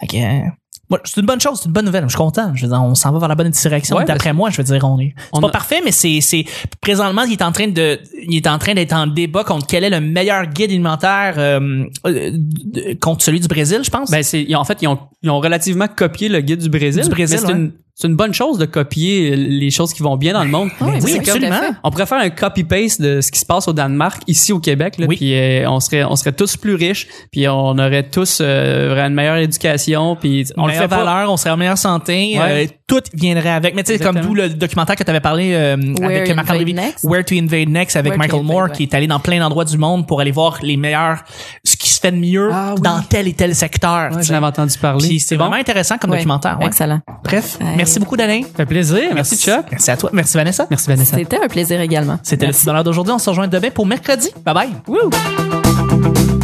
[0.00, 0.48] Fait que, euh,
[0.90, 2.04] moi, c'est une bonne chose, c'est une bonne nouvelle.
[2.04, 2.52] Je suis content.
[2.54, 3.96] Je veux dire, on s'en va vers la bonne direction.
[3.96, 5.12] Ouais, D'après moi, je veux dire, on est.
[5.34, 6.46] C'est pas a- parfait, mais c'est, c'est,
[6.80, 9.84] présentement, il est en train de, il est en train d'être en débat contre quel
[9.84, 14.10] est le meilleur guide alimentaire, euh, euh, contre celui du Brésil, je pense.
[14.10, 17.02] Ben c'est en fait ils ont ils ont relativement copié le guide du Brésil.
[17.02, 17.58] Du Brésil, mais c'est ouais.
[17.58, 20.70] une c'est une bonne chose de copier les choses qui vont bien dans le monde.
[20.78, 21.74] Sais, oui, c'est comme- absolument.
[21.82, 24.98] On pourrait faire un copy-paste de ce qui se passe au Danemark ici au Québec,
[24.98, 25.16] là, Oui.
[25.16, 29.14] puis euh, on serait on serait tous plus riches, puis on aurait tous euh, une
[29.14, 31.02] meilleure éducation, puis on le fait pas.
[31.04, 32.66] valeur, on serait en meilleure santé, Ouais.
[32.66, 33.74] euh, tout viendrait avec.
[33.74, 36.48] Mais tu sais, comme d'où le documentaire que tu avais parlé euh, avec Marc?
[37.02, 38.72] Where to Invade Next avec Where Michael Invade, Moore, ouais.
[38.76, 41.24] qui est allé dans plein d'endroits du monde pour aller voir les meilleurs,
[41.98, 42.80] se fait de mieux Ah oui.
[42.82, 44.12] dans tel et tel secteur.
[44.12, 45.06] Ouais, j'en avais entendu parler.
[45.08, 45.44] Puis c'est bon.
[45.44, 46.58] vraiment intéressant comme Ouais, documentaire.
[46.60, 46.66] ouais.
[46.66, 47.00] Excellent.
[47.24, 48.42] Bref, merci beaucoup Dalin.
[48.42, 49.02] Ça fait plaisir.
[49.14, 49.66] Merci Chuck.
[49.70, 50.10] Merci à toi.
[50.12, 50.66] Merci Vanessa.
[50.70, 51.16] Merci Vanessa.
[51.16, 52.18] C'était un plaisir également.
[52.22, 53.12] C'était le petit bonheur d'aujourd'hui.
[53.12, 54.30] On se rejoint demain pour mercredi.
[54.44, 54.68] Bye bye.
[54.86, 56.37] Woo!